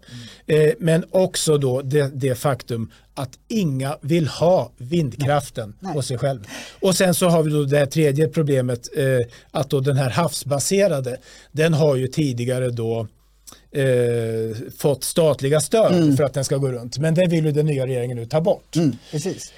Mm. 0.49 0.69
Eh, 0.69 0.75
men 0.79 1.05
också 1.11 1.59
då 1.59 1.83
det, 1.83 2.11
det, 2.15 2.35
faktum 2.35 2.91
att 3.15 3.39
inga 3.49 3.99
vill 4.01 4.27
ha 4.27 4.73
vindkraften 4.77 5.75
Nej. 5.81 5.95
på 5.95 6.03
sig 6.03 6.19
själv. 6.19 6.47
Och 6.81 6.95
sen 6.95 7.15
så 7.15 7.29
har 7.29 7.43
vi 7.43 7.51
då 7.51 7.63
det 7.63 7.87
tredje 7.87 8.29
problemet 8.29 8.89
eh, 8.97 9.05
att 9.51 9.71
då 9.71 9.81
den 9.81 9.97
här 9.97 10.11
havsbaserade 10.11 11.17
den 11.53 11.75
har 11.75 11.97
ju 11.97 12.07
tidigare 12.07 12.71
då 12.71 13.07
eh, 13.71 14.57
fått 14.79 15.05
statliga 15.05 15.61
stöd 15.61 15.93
mm. 15.93 16.17
för 16.17 16.25
att 16.25 16.35
den 16.35 16.45
ska 16.45 16.57
gå 16.57 16.73
runt. 16.73 16.99
Men 16.99 17.15
det 17.15 17.27
vill 17.27 17.45
ju 17.45 17.53
den 17.53 17.67
nya 17.67 17.87
regeringen 17.87 18.17
nu 18.17 18.27
ta 18.27 18.41
bort. 18.41 18.77
Mm, 18.77 18.97
precis. 19.11 19.53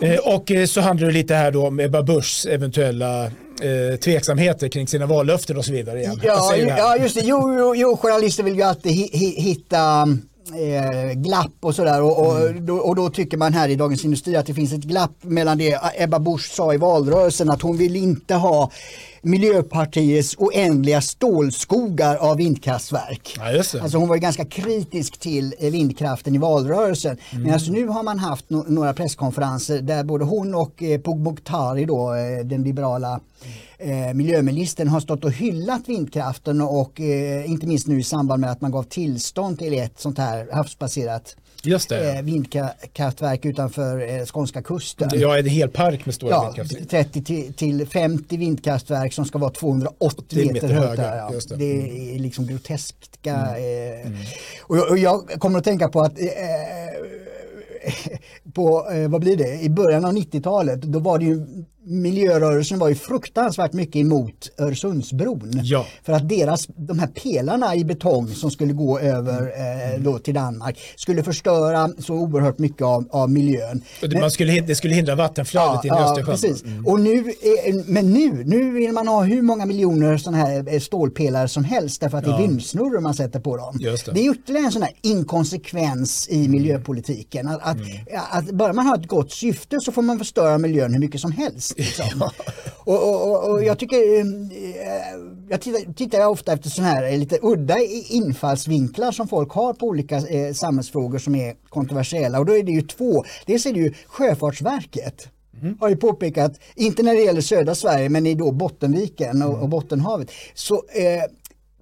Eh, 0.00 0.18
och 0.18 0.50
eh, 0.50 0.66
så 0.66 0.80
handlar 0.80 1.06
det 1.06 1.12
lite 1.12 1.34
här 1.34 1.50
då 1.50 1.66
om 1.66 1.80
Ebba 1.80 2.02
Buschs 2.02 2.46
eventuella 2.46 3.24
eh, 3.24 3.98
tveksamheter 4.04 4.68
kring 4.68 4.88
sina 4.88 5.06
vallöften 5.06 5.56
och 5.56 5.64
så 5.64 5.72
vidare. 5.72 6.00
Igen. 6.00 6.20
Ja, 6.22 6.56
ja, 6.56 6.96
just 6.96 7.14
det. 7.14 7.20
Jo, 7.24 7.56
jo, 7.58 7.74
jo, 7.76 7.96
journalister 7.96 8.42
vill 8.42 8.56
ju 8.56 8.62
alltid 8.62 8.92
hitta 8.92 10.08
eh, 10.54 11.12
glapp 11.12 11.52
och 11.60 11.74
sådär 11.74 12.02
och, 12.02 12.26
och, 12.26 12.40
mm. 12.40 12.66
då, 12.66 12.76
och 12.76 12.96
då 12.96 13.10
tycker 13.10 13.36
man 13.36 13.52
här 13.52 13.68
i 13.68 13.76
Dagens 13.76 14.04
Industri 14.04 14.36
att 14.36 14.46
det 14.46 14.54
finns 14.54 14.72
ett 14.72 14.80
glapp 14.80 15.14
mellan 15.20 15.58
det 15.58 15.78
Ebba 15.96 16.18
Busch 16.18 16.54
sa 16.54 16.74
i 16.74 16.76
valrörelsen 16.76 17.50
att 17.50 17.62
hon 17.62 17.76
vill 17.76 17.96
inte 17.96 18.34
ha 18.34 18.70
Miljöpartiets 19.22 20.34
oändliga 20.38 21.00
stålskogar 21.00 22.16
av 22.16 22.36
vindkraftverk. 22.36 23.36
Ja, 23.36 23.58
alltså 23.82 23.98
hon 23.98 24.08
var 24.08 24.16
ganska 24.16 24.44
kritisk 24.44 25.18
till 25.18 25.54
eh, 25.58 25.70
vindkraften 25.70 26.34
i 26.34 26.38
valrörelsen. 26.38 27.16
Mm. 27.30 27.42
Men 27.42 27.52
alltså 27.52 27.72
nu 27.72 27.86
har 27.86 28.02
man 28.02 28.18
haft 28.18 28.50
no 28.50 28.64
några 28.68 28.94
presskonferenser 28.94 29.80
där 29.80 30.04
både 30.04 30.24
hon 30.24 30.54
och 30.54 30.82
eh, 30.82 31.00
Moghtari, 31.16 31.84
då, 31.84 32.14
eh, 32.14 32.44
den 32.44 32.62
liberala 32.62 33.20
eh, 33.78 34.14
miljöministern, 34.14 34.88
har 34.88 35.00
stått 35.00 35.24
och 35.24 35.32
hyllat 35.32 35.82
vindkraften 35.86 36.60
och 36.60 37.00
eh, 37.00 37.50
inte 37.50 37.66
minst 37.66 37.86
nu 37.86 38.00
i 38.00 38.04
samband 38.04 38.40
med 38.40 38.50
att 38.50 38.60
man 38.60 38.70
gav 38.70 38.82
tillstånd 38.82 39.58
till 39.58 39.78
ett 39.78 40.00
sånt 40.00 40.18
här 40.18 40.48
havsbaserat 40.52 41.36
Just 41.62 41.88
det. 41.88 42.12
Eh, 42.12 42.22
vindkraftverk 42.22 43.44
utanför 43.44 44.18
eh, 44.18 44.24
skånska 44.24 44.62
kusten. 44.62 45.10
Ja, 45.14 45.38
en 45.38 45.46
hel 45.46 45.68
park 45.68 46.06
med 46.06 46.14
stora 46.14 46.30
ja, 46.30 46.42
vindkraftverk. 46.44 46.88
30 46.88 47.24
till, 47.24 47.54
till 47.54 47.86
50 47.86 48.36
vindkraftverk 48.36 49.12
som 49.12 49.24
ska 49.24 49.38
vara 49.38 49.50
280 49.50 50.38
meter, 50.38 50.52
meter 50.52 50.68
höga. 50.68 51.16
Ja. 51.16 51.32
Det. 51.48 51.56
det. 51.56 52.14
är 52.14 52.18
liksom 52.18 52.46
groteska. 52.46 53.34
Mm. 53.34 54.00
Eh, 54.00 54.06
mm. 54.06 54.18
Och, 54.62 54.76
jag, 54.76 54.90
och, 54.90 54.98
jag, 54.98 55.28
kommer 55.38 55.58
att 55.58 55.64
tänka 55.64 55.88
på 55.88 56.00
att 56.00 56.20
eh, 56.20 56.26
på, 58.54 58.90
eh, 58.90 59.08
vad 59.08 59.20
blir 59.20 59.36
det, 59.36 59.60
i 59.60 59.70
början 59.70 60.04
av 60.04 60.12
90-talet, 60.12 60.82
då 60.82 60.98
var 60.98 61.18
det 61.18 61.24
ju 61.24 61.46
miljörörelsen 61.88 62.78
var 62.78 62.88
ju 62.88 62.94
fruktansvärt 62.94 63.72
mycket 63.72 63.96
emot 63.96 64.50
Öresundsbron. 64.58 65.60
Ja. 65.62 65.86
För 66.02 66.12
att 66.12 66.28
deras, 66.28 66.66
de 66.66 66.98
här 66.98 67.06
pelarna 67.06 67.74
i 67.74 67.84
betong 67.84 68.28
som 68.28 68.50
skulle 68.50 68.72
gå 68.72 68.98
över 68.98 69.42
eh, 69.42 70.00
då 70.00 70.18
till 70.18 70.34
Danmark 70.34 70.78
skulle 70.96 71.22
förstöra 71.22 71.90
så 71.98 72.14
oerhört 72.14 72.58
mycket 72.58 72.82
av, 72.82 73.08
av 73.10 73.30
miljön. 73.30 73.82
Det, 74.00 74.20
man 74.20 74.30
skulle, 74.30 74.60
det 74.60 74.74
skulle 74.74 74.94
hindra 74.94 75.14
vattenflödet 75.14 75.80
ja, 75.84 75.94
in 75.96 76.02
i 76.02 76.04
Östersjön. 76.04 76.24
Ja, 76.26 76.32
precis. 76.32 76.64
Mm. 76.64 76.86
Och 76.86 77.00
nu, 77.00 77.32
men 77.86 78.12
nu, 78.12 78.44
nu 78.44 78.72
vill 78.72 78.92
man 78.92 79.08
ha 79.08 79.22
hur 79.22 79.42
många 79.42 79.66
miljoner 79.66 80.16
sådana 80.16 80.38
här 80.38 80.74
eh, 80.74 80.80
stålpelare 80.80 81.48
som 81.48 81.64
helst 81.64 82.00
därför 82.00 82.18
att 82.18 82.26
ja. 82.26 82.36
det 82.36 82.44
är 82.44 82.48
vindsnurror 82.48 83.00
man 83.00 83.14
sätter 83.14 83.40
på 83.40 83.56
dem. 83.56 83.76
Det. 83.80 84.12
det. 84.14 84.26
är 84.26 84.32
ytterligare 84.32 84.66
en 84.66 84.72
sån 84.72 84.82
här 84.82 84.92
inkonsekvens 85.02 86.28
i 86.28 86.38
mm. 86.38 86.50
miljöpolitiken. 86.50 87.48
Att, 87.48 87.76
mm. 87.76 87.88
att, 88.30 88.48
att 88.48 88.54
bara 88.54 88.72
man 88.72 88.86
har 88.86 88.98
ett 88.98 89.06
gott 89.06 89.32
syfte 89.32 89.76
så 89.80 89.92
får 89.92 90.02
man 90.02 90.18
förstöra 90.18 90.58
miljön 90.58 90.92
hur 90.92 91.00
mycket 91.00 91.20
som 91.20 91.32
helst. 91.32 91.77
Liksom. 91.82 92.30
och, 92.84 93.08
och, 93.08 93.50
och, 93.50 93.64
jag 93.64 93.78
tycker, 93.78 93.96
eh, 93.96 94.26
jag 95.48 95.60
tittar, 95.60 95.92
tittar 95.92 96.26
ofta 96.26 96.52
efter 96.52 96.70
sådana 96.70 96.92
här 96.92 97.12
eh, 97.12 97.18
lite 97.18 97.38
udda 97.42 97.78
infallsvinklar 98.08 99.12
som 99.12 99.28
folk 99.28 99.52
har 99.52 99.74
på 99.74 99.86
olika 99.86 100.16
eh, 100.16 100.52
samhällsfrågor 100.52 101.18
som 101.18 101.34
är 101.34 101.54
kontroversiella 101.68 102.38
och 102.38 102.46
då 102.46 102.56
är 102.56 102.62
det 102.62 102.72
ju 102.72 102.82
två. 102.82 103.24
Dels 103.46 103.66
är 103.66 103.72
det 103.72 103.80
ju 103.80 103.94
Sjöfartsverket 104.06 105.28
Mm. 105.62 105.76
har 105.80 105.88
ju 105.88 105.96
påpekat, 105.96 106.60
inte 106.74 107.02
när 107.02 107.14
det 107.14 107.20
gäller 107.20 107.40
södra 107.40 107.74
Sverige 107.74 108.08
men 108.08 108.26
i 108.26 108.34
då 108.34 108.52
Bottenviken 108.52 109.42
och, 109.42 109.48
mm. 109.48 109.62
och 109.62 109.68
Bottenhavet, 109.68 110.30
så 110.54 110.74
eh, 110.74 111.22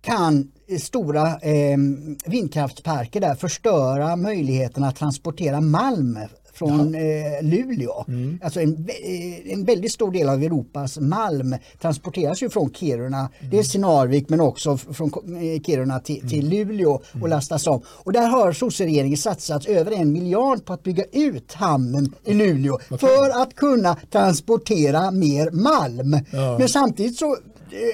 kan 0.00 0.50
stora 0.80 1.38
eh, 1.38 1.78
vindkraftsparker 2.26 3.20
där 3.20 3.34
förstöra 3.34 4.16
möjligheten 4.16 4.84
att 4.84 4.96
transportera 4.96 5.60
malm 5.60 6.18
från 6.56 6.94
ja. 6.94 7.00
eh, 7.00 7.42
Luleå. 7.42 8.04
Mm. 8.08 8.38
Alltså 8.42 8.60
en, 8.60 8.88
eh, 8.88 9.52
en 9.52 9.64
väldigt 9.64 9.92
stor 9.92 10.12
del 10.12 10.28
av 10.28 10.42
Europas 10.42 10.98
malm 10.98 11.56
transporteras 11.80 12.42
ju 12.42 12.50
från 12.50 12.70
Kiruna, 12.70 13.18
mm. 13.18 13.50
dels 13.50 13.72
till 13.72 13.80
Narvik 13.80 14.28
men 14.28 14.40
också 14.40 14.76
från 14.76 15.08
eh, 15.08 15.62
Kiruna 15.62 16.00
till, 16.00 16.18
mm. 16.18 16.28
till 16.28 16.48
Luleå 16.48 16.90
och 16.90 17.14
mm. 17.14 17.30
lastas 17.30 17.66
om. 17.66 17.82
Och 17.86 18.12
där 18.12 18.28
har 18.28 18.52
sosseregeringen 18.52 19.18
satsat 19.18 19.66
över 19.66 19.92
en 19.92 20.12
miljard 20.12 20.64
på 20.64 20.72
att 20.72 20.82
bygga 20.82 21.04
ut 21.12 21.52
hamnen 21.52 22.14
i 22.24 22.34
Luleå 22.34 22.74
okay. 22.74 22.98
för 22.98 23.42
att 23.42 23.54
kunna 23.54 23.96
transportera 24.10 25.10
mer 25.10 25.50
malm. 25.50 26.18
Ja. 26.32 26.58
Men 26.58 26.68
samtidigt 26.68 27.18
så 27.18 27.36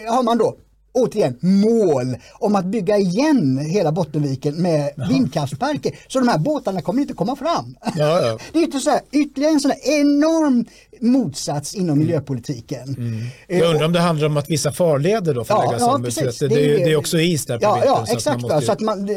har 0.08 0.22
man 0.22 0.38
då 0.38 0.56
återigen 0.92 1.36
mål 1.40 2.16
om 2.38 2.56
att 2.56 2.64
bygga 2.64 2.98
igen 2.98 3.58
hela 3.58 3.92
Bottenviken 3.92 4.54
med 4.54 4.90
Jaha. 4.96 5.08
vindkraftsparker. 5.08 5.92
Så 6.08 6.18
de 6.18 6.28
här 6.28 6.38
båtarna 6.38 6.82
kommer 6.82 7.02
inte 7.02 7.14
komma 7.14 7.36
fram. 7.36 7.76
Ja, 7.96 8.20
ja. 8.20 8.38
Det 8.52 8.58
är 8.58 8.62
inte 8.62 8.80
så 8.80 8.90
här, 8.90 9.00
ytterligare 9.12 9.52
en 9.52 9.60
sån 9.60 9.70
här 9.70 10.00
enorm 10.00 10.64
motsats 11.00 11.74
inom 11.74 11.88
mm. 11.88 11.98
miljöpolitiken. 11.98 12.88
Mm. 12.88 13.20
Eh, 13.48 13.58
Jag 13.58 13.70
undrar 13.70 13.86
om 13.86 13.92
det 13.92 14.00
handlar 14.00 14.26
om 14.26 14.36
att 14.36 14.50
vissa 14.50 14.72
farleder 14.72 15.34
då 15.34 15.44
får 15.44 15.56
ja, 15.56 15.64
läggas 15.64 15.80
ja, 15.80 15.94
om. 15.94 16.02
Precis. 16.02 16.38
Det, 16.38 16.48
det, 16.48 16.74
är, 16.74 16.78
det 16.78 16.92
är 16.92 16.96
också 16.96 17.18
is 17.18 17.46
där 17.46 17.58
på 17.58 17.64
ja, 17.64 17.74
vintern. 17.74 17.92
Ja, 17.94 18.02
exakt. 18.02 18.22
Så 18.22 18.30
att, 18.30 18.40
måste... 18.40 18.60
så 18.60 18.72
att 18.72 18.80
man, 18.80 19.08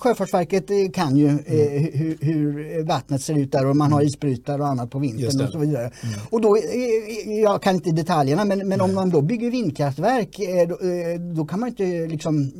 Sjöfartsverket 0.00 0.70
eh, 0.70 0.76
kan 0.94 1.16
ju 1.16 1.28
mm. 1.28 1.44
eh, 1.46 2.00
hur, 2.00 2.18
hur, 2.20 2.82
vattnet 2.82 3.22
ser 3.22 3.38
ut 3.38 3.52
där 3.52 3.66
och 3.66 3.76
man 3.76 3.92
har 3.92 4.00
mm. 4.00 4.08
isbrytare 4.08 4.62
och 4.62 4.68
annat 4.68 4.90
på 4.90 4.98
vintern 4.98 5.46
och 5.46 5.52
så 5.52 5.58
vidare. 5.58 5.90
Mm. 6.02 6.14
Och 6.30 6.40
då, 6.40 6.58
jag 7.42 7.62
kan 7.62 7.74
inte 7.74 7.90
detaljerna, 7.90 8.44
men, 8.44 8.68
men 8.68 8.80
om 8.80 8.94
man 8.94 9.10
då 9.10 9.20
bygger 9.20 9.50
vindkraftverk 9.50 10.36
då, 10.68 10.78
då 11.18 11.44
kan 11.44 11.60
man 11.60 11.68
inte 11.68 12.06
liksom 12.06 12.52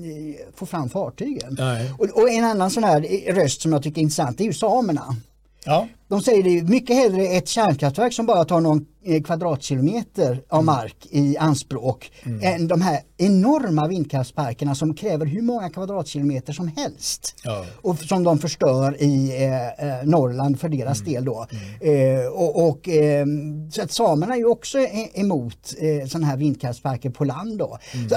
få 0.54 0.66
fram 0.66 0.88
fartygen. 0.88 1.56
Och, 1.98 2.06
och, 2.22 2.30
en 2.30 2.44
annan 2.44 2.70
sån 2.70 2.84
här 2.84 3.00
röst 3.32 3.62
som 3.62 3.72
jag 3.72 3.82
tycker 3.82 3.98
är 3.98 4.02
intressant 4.02 4.40
är 4.40 4.44
ju 4.44 4.52
samerna. 4.52 5.16
Ja. 5.64 5.88
De 6.08 6.22
säger 6.22 6.42
det 6.42 6.62
mycket 6.62 6.96
hellre 6.96 7.26
ett 7.26 7.48
kärnkraftverk 7.48 8.12
som 8.12 8.26
bara 8.26 8.44
tar 8.44 8.60
någon 8.60 8.86
eh, 9.04 9.22
kvadratkilometer 9.22 10.42
av 10.48 10.60
mm. 10.60 10.66
mark 10.66 10.96
i 11.10 11.36
anspråk 11.36 12.12
mm. 12.22 12.40
än 12.42 12.68
de 12.68 12.80
här 12.80 13.00
enorma 13.16 13.88
vindkraftsparkerna 13.88 14.74
som 14.74 14.94
kräver 14.94 15.26
hur 15.26 15.42
många 15.42 15.70
kvadratkilometer 15.70 16.52
som 16.52 16.68
helst. 16.68 17.34
Ja. 17.44 17.66
Och 17.82 17.98
som 17.98 18.24
de 18.24 18.38
förstör 18.38 19.02
i 19.02 19.44
eh, 19.44 19.66
eh 19.66 20.04
Norrland 20.04 20.60
för 20.60 20.68
deras 20.68 21.00
mm. 21.00 21.12
del 21.12 21.24
då. 21.24 21.46
Mm. 21.80 22.20
Eh, 22.20 22.26
och, 22.26 22.68
och 22.68 22.88
eh, 22.88 23.26
så 23.70 23.82
att 23.82 23.92
samerna 23.92 24.34
är 24.34 24.38
ju 24.38 24.46
också 24.46 24.78
e-, 24.78 25.10
emot 25.14 25.74
eh, 25.78 26.08
sådana 26.08 26.26
här 26.26 26.36
vindkraftsparker 26.36 27.10
på 27.10 27.24
land 27.24 27.58
då. 27.58 27.78
Mm. 27.94 28.08
Så, 28.08 28.16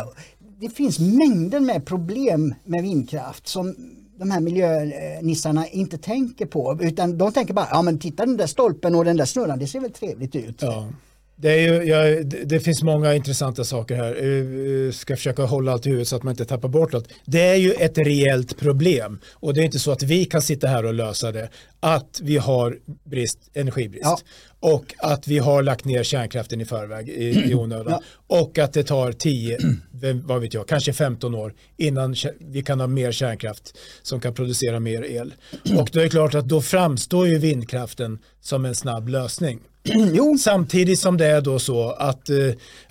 det 0.59 0.69
finns 0.69 0.99
mängder 0.99 1.59
med 1.59 1.85
problem 1.85 2.55
med 2.63 2.83
vindkraft 2.83 3.47
som 3.47 3.75
de 4.23 4.31
här 4.31 4.39
miljönissarna 4.39 5.67
inte 5.67 5.97
tänker 5.97 6.45
på 6.45 6.77
utan 6.81 7.17
de 7.17 7.31
tänker 7.31 7.53
bara, 7.53 7.67
ja 7.71 7.81
men 7.81 7.99
titta 7.99 8.25
den 8.25 8.37
där 8.37 8.47
stolpen 8.47 8.95
och 8.95 9.05
den 9.05 9.17
där 9.17 9.25
snurran, 9.25 9.59
det 9.59 9.67
ser 9.67 9.79
väl 9.79 9.91
trevligt 9.91 10.35
ut. 10.35 10.61
Ja. 10.61 10.87
Det, 11.43 11.61
ju, 11.61 11.83
ja, 11.83 12.23
det, 12.45 12.59
finns 12.59 12.83
många 12.83 13.13
intressanta 13.13 13.63
saker 13.63 13.95
här. 13.95 14.15
Jag 14.15 14.85
eh, 14.85 14.91
ska 14.91 15.15
försöka 15.15 15.43
hålla 15.43 15.71
allt 15.71 15.85
i 15.85 15.89
huvudet 15.89 16.07
så 16.07 16.15
att 16.15 16.23
man 16.23 16.31
inte 16.31 16.45
tappar 16.45 16.69
bort 16.69 16.91
något. 16.91 17.07
Det 17.25 17.41
är 17.41 17.55
ju 17.55 17.71
ett 17.71 17.97
reellt 17.97 18.59
problem 18.59 19.19
och 19.33 19.53
det 19.53 19.61
är 19.61 19.65
inte 19.65 19.79
så 19.79 19.91
att 19.91 20.03
vi 20.03 20.25
kan 20.25 20.41
sitta 20.41 20.67
här 20.67 20.85
och 20.85 20.93
lösa 20.93 21.31
det. 21.31 21.49
Att 21.79 22.19
vi 22.23 22.37
har 22.37 22.77
brist, 23.03 23.39
energibrist 23.53 24.03
ja. 24.03 24.17
och 24.59 24.93
att 24.97 25.27
vi 25.27 25.39
har 25.39 25.63
lagt 25.63 25.85
ner 25.85 26.03
kärnkraften 26.03 26.61
i 26.61 26.65
förväg 26.65 27.09
i, 27.09 27.51
i 27.51 27.55
onödan 27.55 28.01
ja. 28.29 28.37
och 28.39 28.57
att 28.57 28.73
det 28.73 28.83
tar 28.83 29.11
10, 29.11 29.57
vad 30.23 30.41
vet 30.41 30.53
jag, 30.53 30.67
kanske 30.67 30.93
15 30.93 31.35
år 31.35 31.53
innan 31.77 32.15
vi 32.39 32.63
kan 32.63 32.79
ha 32.79 32.87
mer 32.87 33.11
kärnkraft 33.11 33.77
som 34.01 34.19
kan 34.19 34.33
producera 34.33 34.79
mer 34.79 35.03
el. 35.03 35.33
Och 35.79 35.89
då 35.93 35.99
är 35.99 36.03
det 36.03 36.09
klart 36.09 36.35
att 36.35 36.49
då 36.49 36.61
framstår 36.61 37.27
ju 37.27 37.37
vindkraften 37.37 38.19
som 38.41 38.65
en 38.65 38.75
snabb 38.75 39.09
lösning. 39.09 39.59
Jo. 40.13 40.37
Samtidigt 40.37 40.99
som 40.99 41.17
det 41.17 41.25
är 41.25 41.41
då 41.41 41.59
så 41.59 41.91
att, 41.91 42.29
eh, 42.29 42.37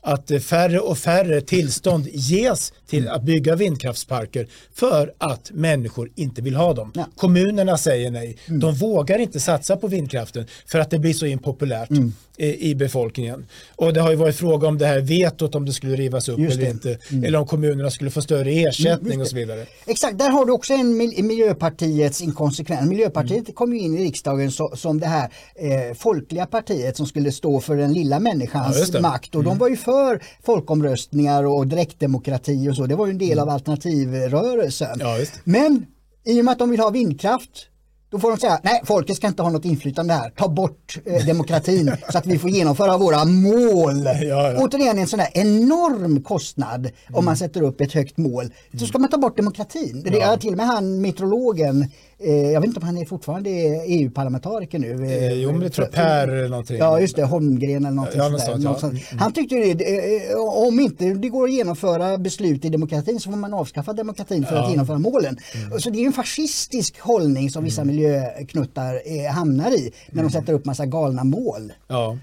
att 0.00 0.30
färre 0.44 0.80
och 0.80 0.98
färre 0.98 1.40
tillstånd 1.40 2.08
ges 2.12 2.72
till 2.86 3.08
att 3.08 3.22
bygga 3.22 3.56
vindkraftsparker 3.56 4.48
för 4.74 5.14
att 5.18 5.50
människor 5.50 6.10
inte 6.14 6.42
vill 6.42 6.54
ha 6.54 6.74
dem. 6.74 6.92
Ja. 6.94 7.06
Kommunerna 7.16 7.78
säger 7.78 8.10
nej. 8.10 8.36
Mm. 8.46 8.60
De 8.60 8.74
vågar 8.74 9.18
inte 9.18 9.40
satsa 9.40 9.76
på 9.76 9.86
vindkraften 9.86 10.46
för 10.66 10.78
att 10.78 10.90
det 10.90 10.98
blir 10.98 11.14
så 11.14 11.26
impopulärt 11.26 11.90
mm. 11.90 12.14
I, 12.46 12.74
befolkningen. 12.74 13.46
Och 13.76 13.92
det 13.92 14.00
har 14.00 14.10
ju 14.10 14.16
varit 14.16 14.36
fråga 14.36 14.68
om 14.68 14.78
det 14.78 14.86
här 14.86 15.00
vetot 15.00 15.54
om 15.54 15.64
det 15.64 15.72
skulle 15.72 15.96
rivas 15.96 16.28
upp 16.28 16.38
eller 16.38 16.70
inte. 16.70 16.98
Mm. 17.10 17.24
Eller 17.24 17.38
om 17.38 17.46
kommunerna 17.46 17.90
skulle 17.90 18.10
få 18.10 18.22
större 18.22 18.50
ersättning 18.50 19.20
och 19.20 19.26
så 19.26 19.36
vidare. 19.36 19.66
Exakt, 19.86 20.18
där 20.18 20.30
har 20.30 20.46
du 20.46 20.52
också 20.52 20.72
en 20.72 20.96
Miljöpartiets 21.26 22.20
inkonsekvens. 22.20 22.88
Miljöpartiet 22.88 23.44
mm. 23.44 23.52
kom 23.54 23.72
ju 23.72 23.80
in 23.80 23.98
i 23.98 24.04
riksdagen 24.04 24.50
så, 24.50 24.72
som 24.76 25.00
det 25.00 25.06
här 25.06 25.30
eh, 25.54 25.94
folkliga 25.94 26.46
partiet 26.46 26.96
som 26.96 27.06
skulle 27.06 27.32
stå 27.32 27.60
för 27.60 27.76
den 27.76 27.92
lilla 27.92 28.20
människans 28.20 28.90
ja, 28.94 29.00
makt. 29.00 29.34
Och 29.34 29.42
de 29.42 29.50
mm. 29.50 29.58
var 29.58 29.68
ju 29.68 29.76
för 29.76 30.22
folkomröstningar 30.42 31.44
och 31.44 31.66
direktdemokrati 31.66 32.68
och 32.68 32.76
så 32.76 32.82
så. 32.82 32.86
Det 32.86 32.96
var 32.96 33.06
ju 33.06 33.12
en 33.12 33.18
del 33.18 33.38
av 33.38 33.48
mm. 33.48 33.54
alternativrörelsen. 33.54 34.96
Ja, 35.00 35.18
Men 35.44 35.86
i 36.24 36.40
och 36.40 36.44
med 36.44 36.52
att 36.52 36.58
de 36.58 36.70
vill 36.70 36.80
ha 36.80 36.90
vindkraft 36.90 37.68
då 38.12 38.18
får 38.18 38.30
de 38.30 38.38
säga, 38.38 38.60
nej 38.62 38.80
folket 38.84 39.16
ska 39.16 39.26
inte 39.26 39.42
ha 39.42 39.50
något 39.50 39.64
inflytande 39.64 40.14
här, 40.14 40.30
ta 40.30 40.48
bort 40.48 40.98
eh, 41.04 41.26
demokratin 41.26 41.96
så 42.12 42.18
att 42.18 42.26
vi 42.26 42.38
får 42.38 42.50
genomföra 42.50 42.98
våra 42.98 43.24
mål. 43.24 44.04
Ja, 44.04 44.22
ja. 44.22 44.56
Återigen 44.58 44.98
en 44.98 45.06
sån 45.06 45.18
där 45.18 45.28
enorm 45.32 46.22
kostnad 46.22 46.80
mm. 46.80 46.92
om 47.12 47.24
man 47.24 47.36
sätter 47.36 47.62
upp 47.62 47.80
ett 47.80 47.92
högt 47.92 48.16
mål. 48.16 48.52
Så 48.78 48.86
ska 48.86 48.98
man 48.98 49.10
ta 49.10 49.18
bort 49.18 49.36
demokratin. 49.36 50.02
Det 50.04 50.20
är 50.20 50.36
till 50.36 50.50
och 50.50 50.56
med 50.56 50.66
han 50.66 51.00
meteorologen 51.00 51.90
jag 52.24 52.60
vet 52.60 52.68
inte 52.68 52.80
om 52.80 52.86
han 52.86 52.98
är 52.98 53.04
fortfarande 53.04 53.50
EU-parlamentariker 53.86 54.78
nu. 54.78 55.06
Eh, 55.06 55.32
jo, 55.32 55.52
men 55.52 55.60
det 55.60 55.70
tror 55.70 55.86
jag 55.86 55.94
Per 55.94 56.28
eller 56.28 56.48
någonting. 56.48 56.76
Ja, 56.76 57.00
just 57.00 57.16
det, 57.16 57.24
Holmgren 57.24 57.84
eller 57.84 57.96
någonting 57.96 58.20
ja, 58.20 58.38
sådär. 58.38 58.58
Ja. 58.64 58.88
Mm. 58.88 58.98
Han 59.18 59.32
tyckte 59.32 59.54
det, 59.54 60.34
om 60.36 60.80
inte 60.80 61.04
det 61.04 61.28
går 61.28 61.44
att 61.44 61.52
genomföra 61.52 62.18
beslut 62.18 62.64
i 62.64 62.68
demokratin 62.68 63.20
så 63.20 63.30
får 63.30 63.38
man 63.38 63.54
avskaffa 63.54 63.92
demokratin 63.92 64.46
för 64.46 64.56
ja. 64.56 64.64
att 64.64 64.70
genomföra 64.70 64.98
målen. 64.98 65.36
Mm. 65.54 65.80
Så 65.80 65.90
det 65.90 66.02
är 66.02 66.06
en 66.06 66.12
fascistisk 66.12 67.00
hållning 67.00 67.50
som 67.50 67.64
vissa 67.64 67.82
mm. 67.82 67.96
miljöknuttar 67.96 69.28
hamnar 69.28 69.70
i 69.70 69.92
när 70.10 70.20
mm. 70.20 70.32
de 70.32 70.38
sätter 70.38 70.52
upp 70.52 70.64
massa 70.64 70.86
galna 70.86 71.24
mål. 71.24 71.72
Ja, 71.88 72.18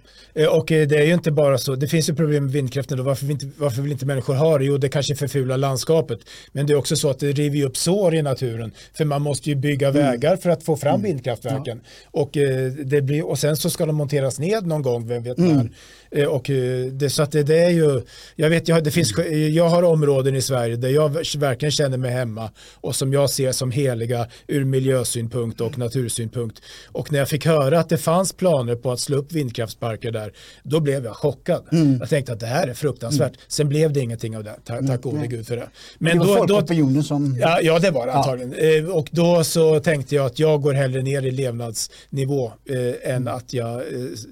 och 0.51 0.65
det 0.67 0.91
är 0.91 1.05
ju 1.05 1.13
inte 1.13 1.31
bara 1.31 1.57
så. 1.57 1.75
Det 1.75 1.87
finns 1.87 2.09
ju 2.09 2.15
problem 2.15 2.43
med 2.43 2.53
vindkraften. 2.53 2.97
Då. 2.97 3.03
Varför, 3.03 3.31
inte, 3.31 3.49
varför 3.57 3.81
vill 3.81 3.91
inte 3.91 4.05
människor 4.05 4.33
ha 4.33 4.57
det? 4.57 4.65
Jo, 4.65 4.77
det 4.77 4.89
kanske 4.89 5.15
förfular 5.15 5.57
landskapet. 5.57 6.19
Men 6.51 6.67
det 6.67 6.73
är 6.73 6.77
också 6.77 6.95
så 6.95 7.09
att 7.09 7.19
det 7.19 7.31
river 7.31 7.65
upp 7.65 7.77
sår 7.77 8.15
i 8.15 8.21
naturen. 8.21 8.71
För 8.93 9.05
man 9.05 9.21
måste 9.21 9.49
ju 9.49 9.55
bygga 9.55 9.88
mm. 9.89 10.03
vägar 10.03 10.35
för 10.35 10.49
att 10.49 10.63
få 10.63 10.77
fram 10.77 10.95
mm. 10.95 11.03
vindkraftverken. 11.03 11.81
Ja. 11.83 12.21
Och, 12.21 12.37
eh, 12.37 12.71
det 12.71 13.01
blir, 13.01 13.25
och 13.25 13.39
sen 13.39 13.57
så 13.57 13.69
ska 13.69 13.85
de 13.85 13.95
monteras 13.95 14.39
ned 14.39 14.67
någon 14.67 14.81
gång, 14.81 15.07
vem 15.07 15.23
vet 15.23 15.37
mm. 15.37 15.57
när. 15.57 15.69
Eh, 16.11 16.25
och 16.25 16.49
eh, 16.49 16.85
det, 16.85 17.09
så 17.09 17.23
att 17.23 17.31
det, 17.31 17.43
det, 17.43 17.59
är 17.59 17.69
ju, 17.69 18.01
jag 18.35 18.49
vet, 18.49 18.67
jag, 18.67 18.83
det 18.83 18.91
finns, 18.91 19.17
jag 19.51 19.69
har 19.69 19.83
områden 19.83 20.35
i 20.35 20.41
Sverige 20.41 20.75
där 20.75 20.89
jag 20.89 21.09
verkligen 21.37 21.71
känner 21.71 21.97
mig 21.97 22.11
hemma 22.11 22.51
och 22.73 22.95
som 22.95 23.13
jag 23.13 23.29
ser 23.29 23.51
som 23.51 23.71
heliga 23.71 24.27
ur 24.47 24.65
miljösynpunkt 24.65 25.61
och 25.61 25.77
natursynpunkt. 25.77 26.61
Och 26.87 27.11
när 27.11 27.19
jag 27.19 27.29
fick 27.29 27.45
höra 27.45 27.79
att 27.79 27.89
det 27.89 27.97
fanns 27.97 28.33
planer 28.33 28.75
på 28.75 28.91
att 28.91 28.99
slå 28.99 29.17
upp 29.17 29.31
vindkraftsparker 29.31 30.11
där, 30.11 30.33
då 30.63 30.79
blev 30.79 31.05
jag 31.05 31.15
chockad. 31.15 31.67
Mm. 31.71 31.97
Jag 31.99 32.09
tänkte 32.09 32.33
att 32.33 32.39
det 32.39 32.45
här 32.45 32.67
är 32.67 32.73
fruktansvärt. 32.73 33.31
Mm. 33.31 33.45
Sen 33.47 33.69
blev 33.69 33.93
det 33.93 33.99
ingenting 33.99 34.37
av 34.37 34.43
det, 34.43 34.55
tack, 34.65 34.87
tack 34.87 35.01
gode 35.01 35.27
gud 35.27 35.47
för 35.47 35.55
det. 35.55 35.69
Men 35.97 36.19
det 36.19 36.25
var 36.25 36.47
då, 36.47 36.47
folkopinionen 36.47 37.03
som... 37.03 37.37
Ja, 37.39 37.59
ja, 37.61 37.79
det 37.79 37.91
var 37.91 38.07
det 38.07 38.13
antagligen. 38.13 38.53
Ja. 38.57 38.89
Eh, 38.89 38.97
och 38.97 39.09
då 39.11 39.43
så 39.43 39.79
tänkte 39.79 40.15
jag 40.15 40.25
att 40.25 40.39
jag 40.39 40.61
går 40.61 40.73
hellre 40.73 41.01
ner 41.01 41.25
i 41.25 41.31
levnadsnivå 41.31 42.51
eh, 42.69 43.13
än 43.13 43.27
att 43.27 43.53
jag 43.53 43.75
eh, 43.75 43.81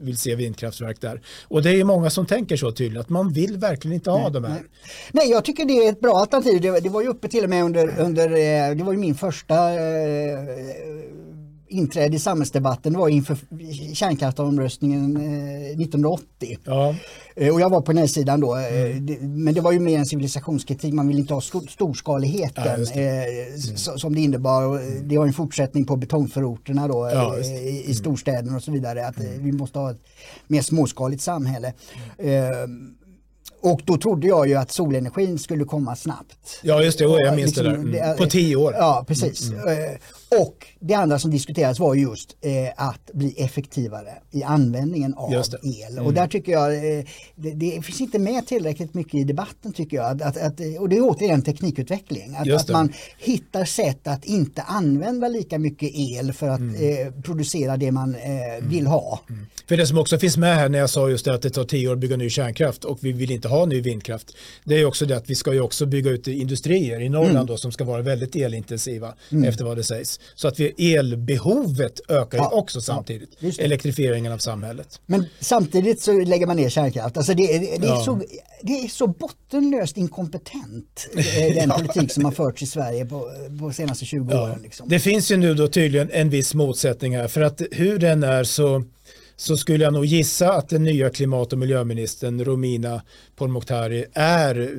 vill 0.01 0.17
se 0.17 0.35
vindkraftverk 0.35 1.01
där. 1.01 1.21
Och 1.43 1.61
det 1.67 1.73
är 1.73 1.77
ju 1.77 1.83
många 1.83 2.09
som 2.09 2.25
tänker 2.25 2.57
så 2.57 2.71
tydligt, 2.71 2.99
att 2.99 3.09
man 3.09 3.33
vill 3.33 3.57
verkligen 3.57 3.95
inte 3.95 4.11
ha 4.11 4.21
nej, 4.21 4.31
de 4.31 4.43
här. 4.43 4.51
Nej. 4.51 4.63
nej. 5.11 5.29
jag 5.29 5.45
tycker 5.45 5.65
det 5.65 5.73
är 5.73 5.89
ett 5.89 5.99
bra 5.99 6.17
alternativ. 6.17 6.61
Det, 6.61 6.79
det 6.79 6.89
var 6.89 7.01
ju 7.01 7.07
uppe 7.07 7.27
till 7.27 7.43
och 7.43 7.49
med 7.49 7.63
under, 7.63 7.99
under 7.99 8.29
eh, 8.29 8.75
det 8.75 8.83
var 8.83 8.91
ju 8.91 8.97
min 8.97 9.15
första 9.15 9.73
eh, 9.73 10.39
inträde 11.69 12.15
i 12.15 12.19
samhällsdebatten 12.19 12.97
var 12.97 13.09
inför 13.09 13.37
kärnkraftsomröstningen 13.93 15.17
1980. 15.17 16.57
Ja. 16.63 16.95
Eh, 17.35 17.53
och 17.53 17.61
jag 17.61 17.69
var 17.69 17.81
på 17.81 17.93
den 17.93 18.07
sidan 18.07 18.39
då, 18.39 18.55
mm. 18.55 19.43
men 19.43 19.53
det 19.53 19.61
var 19.61 19.71
ju 19.71 19.79
mer 19.79 19.99
en 19.99 20.05
civilisationskritik, 20.05 20.93
man 20.93 21.07
vill 21.07 21.19
inte 21.19 21.33
ha 21.33 21.41
storskaligheten 21.41 22.63
ja, 22.65 22.91
det. 22.93 23.47
Mm. 23.47 23.77
som 23.97 24.15
det 24.15 24.21
innebar. 24.21 24.81
Det 25.01 25.17
var 25.17 25.27
en 25.27 25.33
fortsättning 25.33 25.85
på 25.85 25.95
betongförorterna 25.95 26.87
då 26.87 27.09
ja, 27.13 27.37
i, 27.85 27.93
storstäderna 27.93 28.55
och 28.55 28.63
så 28.63 28.71
vidare, 28.71 29.07
att 29.07 29.19
mm. 29.19 29.43
vi 29.43 29.51
måste 29.51 29.79
ha 29.79 29.91
ett 29.91 30.01
mer 30.47 30.61
småskaligt 30.61 31.21
samhälle. 31.21 31.73
Mm. 32.17 32.97
Och 33.61 33.81
då 33.85 33.97
trodde 33.97 34.27
jag 34.27 34.47
ju 34.47 34.55
att 34.55 34.71
solenergin 34.71 35.39
skulle 35.39 35.63
komma 35.63 35.95
snabbt. 35.95 36.59
Ja 36.63 36.83
just 36.83 36.97
det, 36.97 37.03
jag 37.03 37.35
minns 37.35 37.55
liksom, 37.57 37.91
det 37.91 37.91
där. 37.91 38.03
Mm. 38.03 38.17
På 38.17 38.25
tio 38.25 38.55
år. 38.55 38.73
Ja 38.73 39.05
precis. 39.07 39.49
Mm. 39.49 39.59
mm. 39.59 39.83
Eh, 39.83 40.41
och 40.41 40.67
det 40.79 40.93
andra 40.93 41.19
som 41.19 41.31
diskuterades 41.31 41.79
var 41.79 41.95
just 41.95 42.37
eh, 42.41 42.87
att 42.87 43.11
bli 43.13 43.35
effektivare 43.37 44.13
i 44.31 44.43
användningen 44.43 45.13
av 45.13 45.33
el. 45.33 45.91
Mm. 45.91 46.05
Och 46.05 46.13
där 46.13 46.27
tycker 46.27 46.51
jag 46.51 46.75
eh, 46.75 47.05
det, 47.35 47.51
det, 47.51 47.85
finns 47.85 48.01
inte 48.01 48.19
med 48.19 48.47
tillräckligt 48.47 48.93
mycket 48.93 49.13
i 49.13 49.23
debatten 49.23 49.73
tycker 49.73 49.97
jag. 49.97 50.21
Att, 50.21 50.37
att, 50.37 50.59
och 50.79 50.89
det 50.89 50.97
är 50.97 51.01
återigen 51.01 51.41
teknikutveckling. 51.41 52.35
Att, 52.35 52.51
att 52.51 52.69
man 52.69 52.93
hittar 53.17 53.65
sätt 53.65 54.07
att 54.07 54.25
inte 54.25 54.61
använda 54.61 55.27
lika 55.27 55.59
mycket 55.59 55.91
el 55.93 56.33
för 56.33 56.47
att 56.47 56.59
mm. 56.59 57.07
eh, 57.07 57.21
producera 57.21 57.77
det 57.77 57.91
man 57.91 58.15
eh, 58.15 58.21
vill 58.61 58.87
ha. 58.87 59.19
Mm. 59.29 59.45
För 59.67 59.77
det 59.77 59.87
som 59.87 59.97
också 59.97 60.19
finns 60.19 60.37
med 60.37 60.55
här 60.55 60.69
när 60.69 60.79
jag 60.79 60.89
sa 60.89 61.09
just 61.09 61.25
det 61.25 61.33
att 61.33 61.41
det 61.41 61.49
tar 61.49 61.63
tio 61.63 61.89
år 61.89 61.93
att 61.93 61.99
bygga 61.99 62.17
ny 62.17 62.29
kärnkraft 62.29 62.83
och 62.83 62.99
vi 63.01 63.11
vill 63.11 63.31
inte 63.31 63.47
ha 63.47 63.65
ny 63.65 63.81
vindkraft. 63.81 64.35
Det 64.63 64.75
är 64.75 64.85
också 64.85 65.05
det 65.05 65.17
att 65.17 65.29
vi 65.29 65.35
ska 65.35 65.53
ju 65.53 65.61
också 65.61 65.85
bygga 65.85 66.11
ut 66.11 66.27
industrier 66.27 67.01
i 67.01 67.09
Norrland 67.09 67.35
mm. 67.35 67.45
då, 67.45 67.57
som 67.57 67.71
ska 67.71 67.83
vara 67.83 68.01
väldigt 68.01 68.35
elintensiva 68.35 69.13
efter 69.45 69.63
vad 69.63 69.77
det 69.77 69.83
sägs. 69.83 70.19
Så 70.35 70.47
att 70.47 70.59
vi, 70.59 70.73
elbehovet 70.77 71.99
ökar 72.09 72.37
ja, 72.37 72.49
också 72.49 72.81
samtidigt. 72.81 73.29
Ja, 73.39 73.51
Elektrifieringen 73.59 74.31
av 74.31 74.37
samhället. 74.37 75.01
Men 75.05 75.25
samtidigt 75.39 76.01
så 76.01 76.19
lägger 76.19 76.47
man 76.47 76.55
ner 76.55 76.69
kärnkraft. 76.69 77.17
Alltså 77.17 77.33
det, 77.33 77.59
det, 77.59 77.77
det 77.81 77.87
är, 77.87 78.03
så, 78.03 78.21
det 78.61 78.73
är 78.73 78.87
så 78.87 79.07
bottenlöst 79.07 79.97
inkompetent 79.97 81.09
eh, 81.17 81.55
den 81.55 81.69
politik 81.69 82.11
som 82.11 82.25
har 82.25 82.31
förts 82.31 82.61
i 82.61 82.65
Sverige 82.65 83.05
på, 83.05 83.31
de 83.49 83.73
senaste 83.73 84.05
20 84.05 84.35
åren. 84.35 84.59
Liksom. 84.63 84.89
Det 84.89 84.99
finns 84.99 85.31
ju 85.31 85.37
nu 85.37 85.53
då 85.53 85.67
tydligen 85.67 86.09
en 86.11 86.29
viss 86.29 86.53
motsättning 86.53 87.17
här 87.17 87.27
för 87.27 87.41
att 87.41 87.61
hur 87.71 87.99
den 87.99 88.23
är 88.23 88.43
så 88.43 88.83
så 89.39 89.57
skulle 89.57 89.83
jag 89.83 89.93
nog 89.93 90.05
gissa 90.05 90.53
att 90.53 90.69
den 90.69 90.83
nya 90.83 91.09
klimat 91.09 91.53
och 91.53 91.59
miljöministern 91.59 92.45
Romina 92.45 93.01
Pourmokhtari 93.35 94.05
är, 94.13 94.69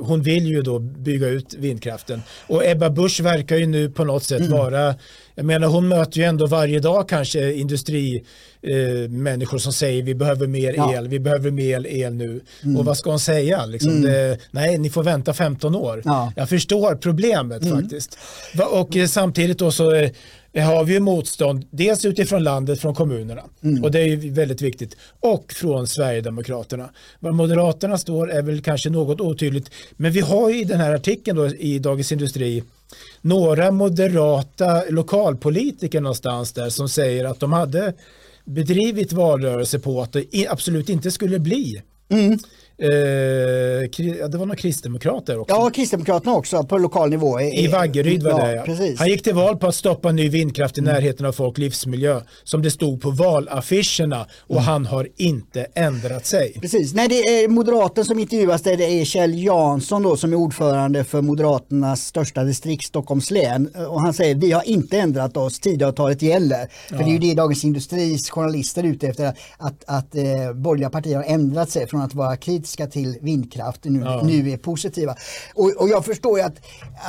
hon 0.00 0.22
vill 0.22 0.46
ju 0.46 0.62
då 0.62 0.78
bygga 0.78 1.28
ut 1.28 1.54
vindkraften 1.54 2.22
och 2.46 2.66
Ebba 2.66 2.90
Busch 2.90 3.20
verkar 3.20 3.56
ju 3.56 3.66
nu 3.66 3.90
på 3.90 4.04
något 4.04 4.24
sätt 4.24 4.40
mm. 4.40 4.52
vara, 4.52 4.94
jag 5.34 5.44
menar 5.44 5.68
hon 5.68 5.88
möter 5.88 6.18
ju 6.18 6.24
ändå 6.24 6.46
varje 6.46 6.80
dag 6.80 7.08
kanske 7.08 7.52
industrimänniskor 7.52 9.56
eh, 9.56 9.60
som 9.60 9.72
säger 9.72 10.02
vi 10.02 10.14
behöver 10.14 10.46
mer 10.46 10.74
ja. 10.76 10.94
el, 10.94 11.08
vi 11.08 11.20
behöver 11.20 11.50
mer 11.50 11.86
el 11.86 12.14
nu 12.14 12.40
mm. 12.62 12.76
och 12.76 12.84
vad 12.84 12.96
ska 12.96 13.10
hon 13.10 13.20
säga? 13.20 13.66
Liksom 13.66 13.90
mm. 13.90 14.02
det, 14.02 14.38
nej, 14.50 14.78
ni 14.78 14.90
får 14.90 15.02
vänta 15.02 15.34
15 15.34 15.74
år. 15.74 16.02
Ja. 16.04 16.32
Jag 16.36 16.48
förstår 16.48 16.94
problemet 16.94 17.62
mm. 17.62 17.80
faktiskt. 17.80 18.18
Och 18.70 18.96
eh, 18.96 19.06
samtidigt 19.06 19.58
då 19.58 19.70
så 19.70 19.94
eh, 19.94 20.10
har 20.60 20.84
vi 20.84 20.92
ju 20.92 21.00
motstånd, 21.00 21.66
dels 21.70 22.04
utifrån 22.04 22.42
landet, 22.42 22.80
från 22.80 22.94
kommunerna, 22.94 23.42
mm. 23.62 23.84
och 23.84 23.90
det 23.90 24.00
är 24.00 24.04
ju 24.04 24.30
väldigt 24.30 24.62
viktigt, 24.62 24.96
och 25.20 25.52
från 25.52 25.86
Sverigedemokraterna. 25.86 26.90
Var 27.20 27.32
Moderaterna 27.32 27.98
står 27.98 28.30
är 28.30 28.42
väl 28.42 28.62
kanske 28.62 28.90
något 28.90 29.20
otydligt, 29.20 29.70
men 29.96 30.12
vi 30.12 30.20
har 30.20 30.50
ju 30.50 30.60
i 30.60 30.64
den 30.64 30.80
här 30.80 30.94
artikeln 30.94 31.36
då 31.36 31.46
i 31.46 31.78
Dagens 31.78 32.12
Industri 32.12 32.62
några 33.20 33.70
moderata 33.70 34.82
lokalpolitiker 34.88 36.00
någonstans 36.00 36.52
där 36.52 36.70
som 36.70 36.88
säger 36.88 37.24
att 37.24 37.40
de 37.40 37.52
hade 37.52 37.94
bedrivit 38.44 39.12
valrörelse 39.12 39.78
på 39.78 40.02
att 40.02 40.12
det 40.12 40.48
absolut 40.48 40.88
inte 40.88 41.10
skulle 41.10 41.38
bli 41.38 41.82
mm. 42.08 42.38
Eh, 42.80 42.88
det 44.28 44.38
var 44.38 44.46
några 44.46 44.56
kristdemokrater 44.56 45.38
också. 45.38 45.54
Ja, 45.54 45.70
kristdemokraterna 45.70 46.34
också 46.34 46.62
på 46.62 46.78
lokal 46.78 47.10
nivå. 47.10 47.40
I, 47.40 47.64
I 47.64 47.66
Vaggeryd 47.66 48.22
var 48.22 48.40
det 48.40 48.54
ja. 48.54 48.62
Precis. 48.62 48.98
Han 48.98 49.08
gick 49.08 49.22
till 49.22 49.34
val 49.34 49.56
på 49.56 49.66
att 49.66 49.74
stoppa 49.74 50.12
ny 50.12 50.28
vindkraft 50.28 50.78
i 50.78 50.80
mm. 50.80 50.94
närheten 50.94 51.26
av 51.26 51.32
folk 51.32 51.58
livsmiljö 51.58 52.20
som 52.44 52.62
det 52.62 52.70
stod 52.70 53.00
på 53.00 53.10
valaffischerna 53.10 54.26
och 54.40 54.56
mm. 54.56 54.64
han 54.64 54.86
har 54.86 55.08
inte 55.16 55.66
ändrat 55.74 56.26
sig. 56.26 56.52
Precis, 56.60 56.94
nej 56.94 57.08
det 57.08 57.14
är 57.14 57.48
moderaten 57.48 58.04
som 58.04 58.18
intervjuas 58.18 58.62
där 58.62 58.76
det 58.76 59.00
är 59.00 59.04
Kjell 59.04 59.44
Jansson 59.44 60.02
då 60.02 60.16
som 60.16 60.32
är 60.32 60.36
ordförande 60.36 61.04
för 61.04 61.22
Moderaternas 61.22 62.00
största 62.06 62.44
distrikt 62.44 62.84
Stockholms 62.84 63.30
län 63.30 63.70
och 63.88 64.00
han 64.00 64.12
säger 64.12 64.34
vi 64.34 64.52
har 64.52 64.68
inte 64.68 64.98
ändrat 64.98 65.36
oss, 65.36 65.60
Tidöavtalet 65.60 66.22
gäller. 66.22 66.68
För 66.88 66.96
ja. 66.96 66.98
det 66.98 67.04
är 67.04 67.12
ju 67.12 67.18
det 67.18 67.34
Dagens 67.34 67.64
Industris 67.64 68.30
journalister 68.30 68.82
är 68.82 68.88
ute 68.88 69.08
efter 69.08 69.26
att, 69.26 69.36
att, 69.58 69.84
att 69.86 70.14
eh, 70.14 70.52
borgerliga 70.54 70.90
partier 70.90 71.16
har 71.16 71.24
ändrat 71.24 71.70
sig 71.70 71.86
från 71.86 72.00
att 72.00 72.14
vara 72.14 72.36
kritiska 72.36 72.67
kritiska 72.68 72.86
till 72.86 73.18
vindkraft 73.20 73.84
nu, 73.84 74.00
ja. 74.00 74.22
nu 74.22 74.50
är 74.50 74.56
positiva. 74.56 75.16
Och, 75.54 75.72
och, 75.76 75.88
jag 75.88 76.04
förstår 76.04 76.38
ju 76.38 76.44
att, 76.44 76.56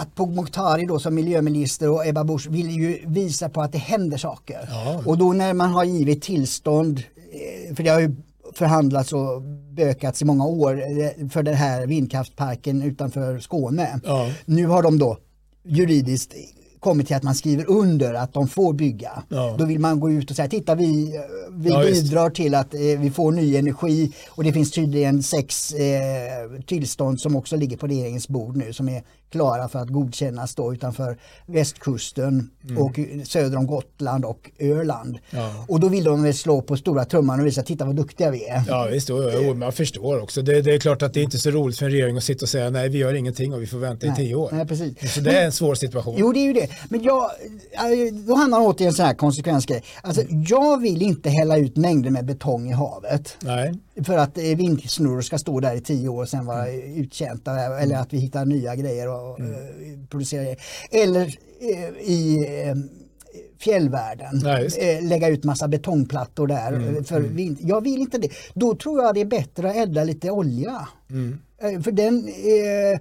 att 0.02 0.16
Pourmokhtari 0.16 0.86
då 0.86 1.00
som 1.00 1.16
miljöminister 1.16 1.90
och 1.90 2.08
Ebba 2.08 2.24
Busch 2.24 2.48
vill 2.50 2.70
ju 2.70 3.00
visa 3.06 3.50
på 3.50 3.62
att 3.62 3.72
det 3.72 3.78
händer 3.78 4.18
saker. 4.18 4.70
Ja. 4.70 5.02
Och 5.06 5.18
då 5.18 5.34
när 5.34 5.54
man 5.54 5.70
har 5.70 5.84
givit 5.84 6.22
tillstånd, 6.22 6.98
eh, 6.98 7.76
för 7.76 7.84
det 7.84 7.90
har 7.90 8.00
ju 8.00 8.16
förhandlats 8.54 9.14
och 9.14 9.42
bökats 9.76 10.22
i 10.22 10.26
många 10.26 10.46
år 10.46 10.82
eh, 10.82 11.30
för 11.30 11.44
den 11.44 11.56
här 11.56 11.88
vindkraftparken 11.88 12.82
utanför 12.82 13.40
Skåne. 13.40 14.00
Ja. 14.04 14.32
Nu 14.46 14.68
har 14.68 14.84
de 14.84 15.00
då 15.00 15.18
juridiskt 15.64 16.34
kommit 16.80 17.08
till 17.08 17.16
att 17.16 17.24
man 17.24 17.36
skriver 17.36 17.70
under 17.70 18.14
att 18.14 18.34
de 18.34 18.48
får 18.48 18.74
bygga. 18.74 19.24
Ja. 19.30 19.56
Då 19.58 19.66
vill 19.66 19.80
man 19.80 20.00
gå 20.00 20.12
ut 20.12 20.30
och 20.30 20.36
säga, 20.36 20.48
titta 20.48 20.76
vi, 20.76 21.20
vi 21.52 21.70
ja, 21.70 21.84
bidrar 21.84 22.26
just. 22.26 22.36
till 22.36 22.56
att 22.56 22.74
eh, 22.74 22.80
vi 22.80 23.12
får 23.12 23.32
ny 23.32 23.56
energi 23.56 24.12
och 24.30 24.44
det 24.44 24.54
finns 24.54 24.72
tydligen 24.72 25.24
sex 25.24 25.74
eh, 25.74 26.62
tillstånd 26.66 27.22
som 27.22 27.36
också 27.36 27.56
ligger 27.56 27.78
på 27.78 27.88
regeringens 27.88 28.28
bord 28.28 28.58
nu 28.58 28.74
som 28.74 28.90
är 28.90 29.04
klara 29.30 29.70
för 29.70 29.80
att 29.80 29.90
godkännas 29.90 30.56
då 30.56 30.74
utanför 30.74 31.18
västkusten 31.46 32.50
mm. 32.64 32.78
och 32.78 33.00
söder 33.28 33.58
om 33.58 33.68
Gotland 33.68 34.26
och 34.26 34.52
Öland. 34.60 35.20
Ja. 35.30 35.66
Och 35.68 35.80
då 35.80 35.88
vill 35.90 36.04
de 36.04 36.34
slå 36.34 36.62
på 36.62 36.78
stora 36.78 37.06
trumman 37.06 37.40
och 37.40 37.46
visa, 37.46 37.64
titta 37.64 37.86
vad 37.86 37.96
duktiga 37.96 38.32
vi 38.32 38.46
är. 38.46 38.64
Ja 38.68 38.88
visst, 38.92 39.10
och, 39.10 39.58
man 39.58 39.72
förstår 39.72 40.22
också. 40.22 40.42
Det, 40.42 40.62
det, 40.62 40.74
är 40.74 40.80
klart 40.80 41.02
att 41.02 41.14
det 41.14 41.20
är 41.20 41.24
inte 41.24 41.38
så 41.38 41.52
roligt 41.52 41.78
för 41.78 41.86
en 41.86 41.92
regering 41.92 42.18
att 42.18 42.24
sitta 42.24 42.46
och 42.46 42.50
säga 42.50 42.70
nej 42.70 42.90
vi 42.90 42.98
gör 42.98 43.14
ingenting 43.14 43.54
och 43.54 43.62
vi 43.62 43.68
får 43.68 43.78
vänta 43.78 44.08
nej, 44.08 44.14
i 44.14 44.26
tio 44.26 44.36
år. 44.36 44.50
Nej, 44.52 44.66
precis. 44.66 45.14
Så 45.14 45.22
det 45.22 45.32
är 45.32 45.46
en 45.46 45.52
svår 45.52 45.76
situation. 45.76 46.16
Jo 46.18 46.34
det 46.34 46.40
är 46.40 46.46
ju 46.46 46.54
det. 46.54 46.70
Men 46.90 47.04
jag, 47.04 47.24
äh, 47.24 48.14
då 48.28 48.36
handlar 48.36 48.60
det 48.60 48.66
återigen 48.66 48.94
så 48.94 49.04
här 49.04 49.14
konsekvensgrej. 49.14 49.84
Alltså. 50.02 50.22
Jag 50.48 50.82
vill 50.82 51.02
inte 51.02 51.30
hälla 51.30 51.58
ut 51.58 51.78
mängder 51.78 52.10
med 52.10 52.26
betong 52.26 52.70
i 52.70 52.74
havet. 52.74 53.38
Nej. 53.40 53.74
För 54.04 54.18
att 54.18 54.38
eh, 54.38 54.44
vindsnurror 54.44 55.22
ska 55.22 55.38
stå 55.38 55.60
där 55.60 55.76
i 55.76 55.82
tio 55.82 56.10
år 56.10 56.22
och 56.22 56.30
sen 56.30 56.46
vara 56.46 56.72
uttjänta 56.72 57.52
eller 57.80 57.96
att 57.96 58.14
vi 58.14 58.18
hittar 58.18 58.46
nya 58.46 58.76
grejer 58.76 59.08
och 59.20 59.40
mm. 59.40 59.54
Eh, 59.54 60.08
producerar. 60.10 60.56
Eller 60.92 61.38
eh, 61.60 62.10
i 62.10 62.46
fjällvärlden. 63.60 64.42
Nej, 64.44 65.02
lägga 65.02 65.28
ut 65.28 65.44
massa 65.44 65.68
betongplattor 65.68 66.48
där. 66.48 66.74
Mm, 66.74 67.04
för 67.04 67.18
mm. 67.18 67.58
Jag 67.62 67.82
vill 67.82 68.00
inte 68.00 68.18
det. 68.18 68.30
Då 68.54 68.76
tror 68.76 69.04
jag 69.04 69.16
det 69.16 69.22
är 69.22 69.26
bättre 69.26 69.70
att 69.70 69.76
elda 69.76 70.04
lite 70.04 70.32
olja. 70.32 70.88
Mm. 71.10 71.40
För 71.84 71.92
den, 71.92 72.28
eh, 72.28 73.00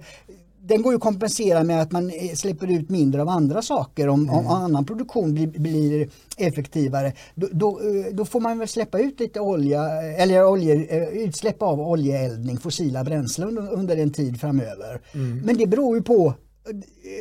den 0.69 0.81
går 0.81 0.93
ju 0.93 0.95
att 0.95 1.01
kompensera 1.01 1.63
med 1.63 1.81
att 1.81 1.91
man 1.91 2.09
eh, 2.09 2.35
släpper 2.35 2.71
ut 2.71 2.89
mindre 2.89 3.21
av 3.21 3.29
andra 3.29 3.61
saker. 3.61 4.07
Om, 4.09 4.23
mm. 4.23 4.35
om 4.35 4.47
annan 4.47 4.85
produktion 4.85 5.33
blir, 5.33 5.47
blir 5.47 6.09
effektivare 6.37 7.13
då, 7.35 7.47
då, 7.51 7.79
eh, 7.79 8.13
då, 8.13 8.25
får 8.25 8.39
man 8.39 8.59
väl 8.59 8.67
släppa 8.67 8.99
ut 8.99 9.19
lite 9.19 9.39
olja 9.39 10.01
eller 10.01 10.45
olje, 10.45 10.75
eh, 10.75 11.07
utsläpp 11.07 11.61
av 11.61 11.81
oljeeldning, 11.81 12.57
fossila 12.57 13.03
bränslen 13.03 13.57
under, 13.57 13.97
en 13.97 14.11
tid 14.11 14.39
framöver. 14.39 15.01
Mm. 15.13 15.41
Men 15.45 15.57
det 15.57 15.67
beror 15.67 15.97
ju 15.97 16.03
på 16.03 16.33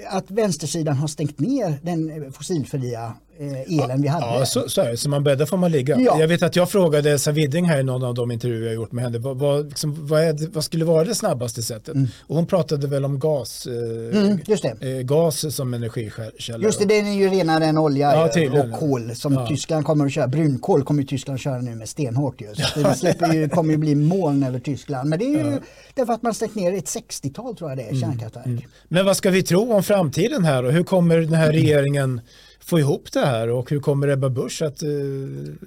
att 0.06 0.30
vänstersidan 0.30 0.96
har 0.96 1.08
stängt 1.08 1.40
ner 1.40 1.80
den 1.82 2.32
fossilfria 2.32 3.04
eh, 3.06 3.12
elen 3.38 4.02
vi 4.02 4.08
hade. 4.08 4.26
Ja, 4.26 4.46
så, 4.46 4.68
så, 4.68 4.80
är 4.80 4.90
det. 4.90 4.96
så 4.96 5.08
man 5.08 5.24
bäddar 5.24 5.46
får 5.46 5.56
man 5.56 5.72
ligga. 5.72 6.00
Ja. 6.00 6.20
Jag 6.20 6.28
vet 6.28 6.42
att 6.42 6.56
jag 6.56 6.70
frågade 6.70 7.10
Elsa 7.10 7.32
Widding 7.32 7.64
här 7.64 7.80
i 7.80 7.82
någon 7.82 8.04
av 8.04 8.14
de 8.14 8.30
intervjuer 8.30 8.66
jag 8.66 8.74
gjort 8.74 8.92
med 8.92 9.04
henne, 9.04 9.18
vad, 9.18 9.38
vad, 9.38 9.68
liksom, 9.68 10.06
vad, 10.06 10.22
är, 10.22 10.48
vad 10.52 10.64
skulle 10.64 10.84
vara 10.84 11.04
det 11.04 11.14
snabbaste 11.14 11.62
sättet? 11.62 11.94
Mm. 11.94 12.08
Och 12.26 12.36
hon 12.36 12.46
pratade 12.46 12.86
väl 12.86 13.04
om 13.04 13.18
gas, 13.18 13.66
eh, 13.66 14.18
mm, 14.18 14.38
eh, 14.80 15.02
gas 15.02 15.54
som 15.56 15.74
energikälla. 15.74 16.64
Just 16.64 16.78
det, 16.78 16.84
den 16.84 17.06
är 17.06 17.12
ju 17.12 17.28
renare 17.28 17.64
än 17.64 17.78
olja 17.78 18.28
ja, 18.34 18.62
och 18.64 18.78
kol 18.78 19.14
som 19.14 19.32
ja. 19.32 19.46
Tyskland 19.46 19.84
kommer 19.84 20.06
att 20.06 20.12
köra. 20.12 20.26
Brunkol 20.26 20.84
kommer 20.84 21.02
Tyskland 21.02 21.34
att 21.34 21.40
köra 21.40 21.60
nu 21.60 21.74
med 21.74 21.88
stenhårt 21.88 22.40
just. 22.40 22.74
Det 22.74 22.94
släpper 22.94 23.32
ju, 23.32 23.48
kommer 23.48 23.70
ju 23.72 23.76
bli 23.76 23.94
moln 23.94 24.42
över 24.42 24.58
Tyskland. 24.58 25.08
Men 25.08 25.18
det 25.18 25.24
är 25.24 25.44
ju 25.44 25.50
ja. 25.50 25.58
därför 25.94 26.12
att 26.12 26.22
man 26.22 26.34
stängt 26.34 26.54
ner 26.54 26.72
ett 26.72 26.84
60-tal 26.84 27.56
tror 27.56 27.70
jag 27.70 27.78
det 27.78 27.82
är, 27.82 27.88
mm. 27.88 28.00
kärnkraftverk. 28.00 28.46
Mm. 28.46 28.62
Men 28.88 29.06
vad 29.06 29.16
ska 29.16 29.30
vi 29.30 29.42
tro 29.42 29.72
om 29.72 29.82
framtiden 29.82 30.44
här 30.44 30.64
och 30.64 30.72
hur 30.72 30.84
kommer 30.84 31.16
den 31.16 31.34
här 31.34 31.52
regeringen 31.52 32.20
få 32.68 32.78
ihop 32.78 33.12
det 33.12 33.20
här 33.20 33.50
och 33.50 33.70
hur 33.70 33.80
kommer 33.80 34.08
Ebba 34.08 34.30
Busch 34.30 34.62
att, 34.62 34.82
eh, 34.82 34.88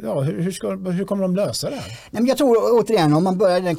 ja, 0.03 0.21
hur, 0.21 0.51
ska, 0.51 0.69
hur 0.75 1.05
kommer 1.05 1.21
de 1.21 1.35
lösa 1.35 1.69
det 1.69 1.75
här? 1.75 1.99
Nej, 2.11 2.23
jag 2.27 2.37
tror 2.37 2.79
återigen 2.79 3.13
om 3.13 3.23
man 3.23 3.37
börjar 3.37 3.57
i 3.57 3.61
det 3.61 3.75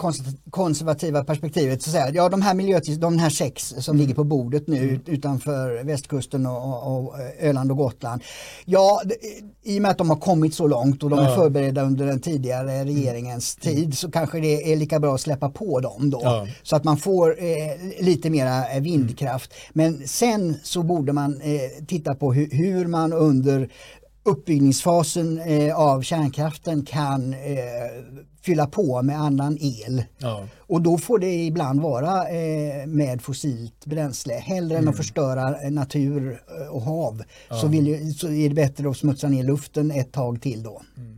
konservativa 0.50 1.24
perspektivet 1.24 1.82
så 1.82 1.90
säger 1.90 2.12
ja 2.14 2.28
de 2.28 2.42
här 2.42 2.54
miljötillstånd, 2.54 3.16
de 3.16 3.22
här 3.22 3.30
sex 3.30 3.74
som 3.78 3.96
ligger 3.96 4.14
på 4.14 4.24
bordet 4.24 4.66
nu 4.66 4.78
mm. 4.78 5.00
utanför 5.06 5.84
västkusten 5.84 6.46
och, 6.46 6.86
och, 6.86 7.08
och, 7.08 7.14
Öland 7.40 7.70
och 7.70 7.76
Gotland. 7.76 8.22
Ja, 8.64 9.02
i 9.62 9.78
och 9.78 9.82
med 9.82 9.90
att 9.90 9.98
de 9.98 10.10
har 10.10 10.16
kommit 10.16 10.54
så 10.54 10.66
långt 10.66 11.02
och 11.02 11.10
de 11.10 11.18
är 11.18 11.36
förberedda 11.36 11.82
under 11.82 12.06
den 12.06 12.20
tidigare 12.20 12.84
regeringens 12.84 13.58
mm. 13.62 13.76
tid 13.76 13.98
så 13.98 14.10
kanske 14.10 14.40
det 14.40 14.72
är 14.72 14.76
lika 14.76 15.00
bra 15.00 15.14
att 15.14 15.20
släppa 15.20 15.50
på 15.50 15.80
dem 15.80 16.10
då. 16.10 16.20
Ja. 16.22 16.46
Så 16.62 16.76
att 16.76 16.84
man 16.84 16.96
får 16.96 17.36
eh, 17.38 18.04
lite 18.04 18.30
mera 18.30 18.68
eh, 18.68 18.82
vindkraft. 18.82 19.54
Men 19.72 20.08
sen 20.08 20.54
så 20.62 20.82
borde 20.82 21.12
man 21.12 21.40
eh, 21.40 21.84
titta 21.86 22.14
på 22.14 22.32
hur, 22.32 22.48
hur 22.50 22.86
man 22.86 23.11
under 23.12 23.68
uppbyggningsfasen 24.24 25.40
eh, 25.40 25.78
av 25.78 26.02
kärnkraften 26.02 26.84
kan 26.84 27.32
eh, 27.32 27.38
fylla 28.42 28.66
på 28.66 29.02
med 29.02 29.20
annan 29.20 29.58
el. 29.60 30.04
Ja. 30.18 30.46
Och 30.58 30.82
då 30.82 30.98
får 30.98 31.18
det 31.18 31.44
ibland 31.44 31.80
vara 31.80 32.28
eh, 32.28 32.86
med 32.86 33.22
fossilt 33.22 33.86
bränsle. 33.86 34.34
Hellre 34.34 34.76
mm. 34.76 34.82
än 34.84 34.88
att 34.88 34.94
mm. 34.94 34.96
förstöra 34.96 35.70
natur 35.70 36.42
och 36.70 36.82
hav 36.82 37.22
ja. 37.48 37.56
så, 37.56 37.68
vill, 37.68 38.18
så 38.18 38.28
är 38.28 38.48
det 38.48 38.54
bättre 38.54 38.90
att 38.90 38.96
smutsa 38.96 39.28
ner 39.28 39.42
luften 39.42 39.90
ett 39.90 40.12
tag 40.12 40.42
till 40.42 40.62
då. 40.62 40.82
Mm. 40.96 41.11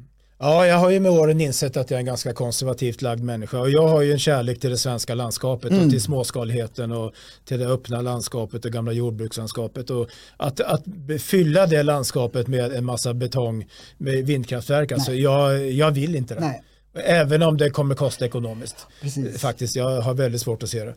Ja, 0.44 0.66
jag 0.66 0.76
har 0.76 0.90
ju 0.90 1.00
med 1.00 1.12
åren 1.12 1.40
insett 1.40 1.76
att 1.76 1.90
jag 1.90 1.96
är 1.96 2.00
en 2.00 2.06
ganska 2.06 2.32
konservativt 2.32 3.02
lagd 3.02 3.22
människa 3.22 3.58
och 3.58 3.70
jag 3.70 3.88
har 3.88 4.02
ju 4.02 4.12
en 4.12 4.18
kärlek 4.18 4.60
till 4.60 4.70
det 4.70 4.78
svenska 4.78 5.14
landskapet 5.14 5.70
mm. 5.70 5.84
och 5.84 5.90
till 5.90 6.00
småskaligheten 6.00 6.92
och 6.92 7.12
till 7.44 7.58
det 7.58 7.66
öppna 7.66 8.00
landskapet, 8.00 8.62
det 8.62 8.70
gamla 8.70 8.92
jordbrukslandskapet 8.92 9.90
och 9.90 10.08
att, 10.36 10.60
att 10.60 10.84
fylla 11.20 11.66
det 11.66 11.82
landskapet 11.82 12.48
med 12.48 12.72
en 12.72 12.84
massa 12.84 13.14
betong 13.14 13.66
med 13.98 14.26
vindkraftverk, 14.26 14.92
alltså 14.92 15.14
jag, 15.14 15.70
jag 15.70 15.90
vill 15.90 16.16
inte 16.16 16.34
det. 16.34 16.40
Nej. 16.40 16.62
Även 17.04 17.42
om 17.42 17.56
det 17.56 17.70
kommer 17.70 17.94
kosta 17.94 18.26
ekonomiskt. 18.26 18.86
Precis. 19.00 19.40
Faktiskt, 19.40 19.76
jag 19.76 20.00
har 20.00 20.14
väldigt 20.14 20.40
svårt 20.40 20.62
att 20.62 20.68
se 20.68 20.84
det. 20.84 20.94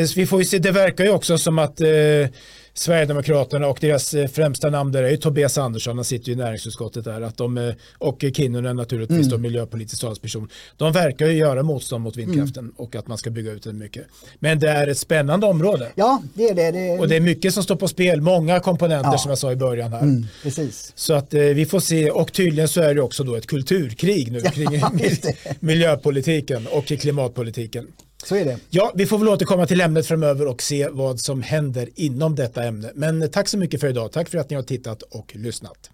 Eh, 0.00 0.08
vi 0.16 0.26
får 0.26 0.42
se, 0.42 0.58
det 0.58 0.70
verkar 0.70 1.04
ju 1.04 1.10
också 1.10 1.38
som 1.38 1.58
att 1.58 1.80
eh, 1.80 1.88
Sverigedemokraterna 2.78 3.66
och 3.66 3.78
deras 3.80 4.14
eh, 4.14 4.28
främsta 4.28 4.70
namn 4.70 4.92
där 4.92 5.02
är 5.02 5.10
ju 5.10 5.16
Tobias 5.16 5.58
Andersson, 5.58 5.96
han 5.96 6.04
sitter 6.04 6.28
ju 6.28 6.32
i 6.32 6.36
näringsutskottet 6.36 7.04
där, 7.04 7.20
att 7.20 7.36
de, 7.36 7.58
eh, 7.58 7.74
och 7.98 8.24
Kinnunen 8.34 8.76
naturligtvis, 8.76 9.18
mm. 9.18 9.28
då 9.28 9.38
miljöpolitisk 9.38 10.00
talesperson. 10.00 10.48
De 10.76 10.92
verkar 10.92 11.26
ju 11.26 11.32
göra 11.32 11.62
motstånd 11.62 12.04
mot 12.04 12.16
vindkraften 12.16 12.64
mm. 12.64 12.74
och 12.76 12.96
att 12.96 13.06
man 13.06 13.18
ska 13.18 13.30
bygga 13.30 13.52
ut 13.52 13.62
den 13.62 13.78
mycket. 13.78 14.06
Men 14.38 14.58
det 14.58 14.68
är 14.68 14.86
ett 14.86 14.98
spännande 14.98 15.46
område. 15.46 15.92
Ja, 15.94 16.22
det 16.34 16.48
är 16.48 16.54
det. 16.54 16.70
det 16.70 16.78
är... 16.78 17.00
Och 17.00 17.08
det 17.08 17.16
är 17.16 17.20
mycket 17.20 17.54
som 17.54 17.62
står 17.62 17.76
på 17.76 17.88
spel, 17.88 18.20
många 18.20 18.60
komponenter 18.60 19.12
ja. 19.12 19.18
som 19.18 19.28
jag 19.28 19.38
sa 19.38 19.52
i 19.52 19.56
början 19.56 19.92
här. 19.92 20.02
Mm, 20.02 20.26
precis. 20.42 20.92
Så 20.94 21.14
att 21.14 21.34
eh, 21.34 21.40
vi 21.40 21.66
får 21.66 21.80
se, 21.80 22.10
och 22.10 22.32
tydligen 22.32 22.68
så 22.68 22.80
är 22.80 22.94
det 22.94 23.02
också 23.02 23.24
då 23.24 23.36
ett 23.36 23.46
kulturkrig 23.46 24.32
nu 24.32 24.40
kring 24.54 24.82
miljöpolitiken 25.60 26.66
och 26.66 26.86
klimatpolitiken. 26.86 27.86
Så 28.24 28.36
är 28.36 28.44
det. 28.44 28.58
Ja, 28.70 28.92
vi 28.94 29.06
får 29.06 29.18
väl 29.18 29.28
återkomma 29.28 29.66
till 29.66 29.80
ämnet 29.80 30.06
framöver 30.06 30.46
och 30.46 30.62
se 30.62 30.88
vad 30.88 31.20
som 31.20 31.42
händer 31.42 31.88
inom 31.94 32.34
detta 32.34 32.64
ämne. 32.64 32.90
Men 32.94 33.22
eh, 33.22 33.28
tack 33.28 33.48
så 33.48 33.58
mycket 33.58 33.80
för 33.80 33.88
idag. 33.88 34.12
Tack 34.12 34.28
för 34.28 34.38
att 34.38 34.50
ni 34.50 34.56
har 34.56 34.62
tittat 34.62 35.02
och 35.02 35.36
lyssnat. 35.36 35.90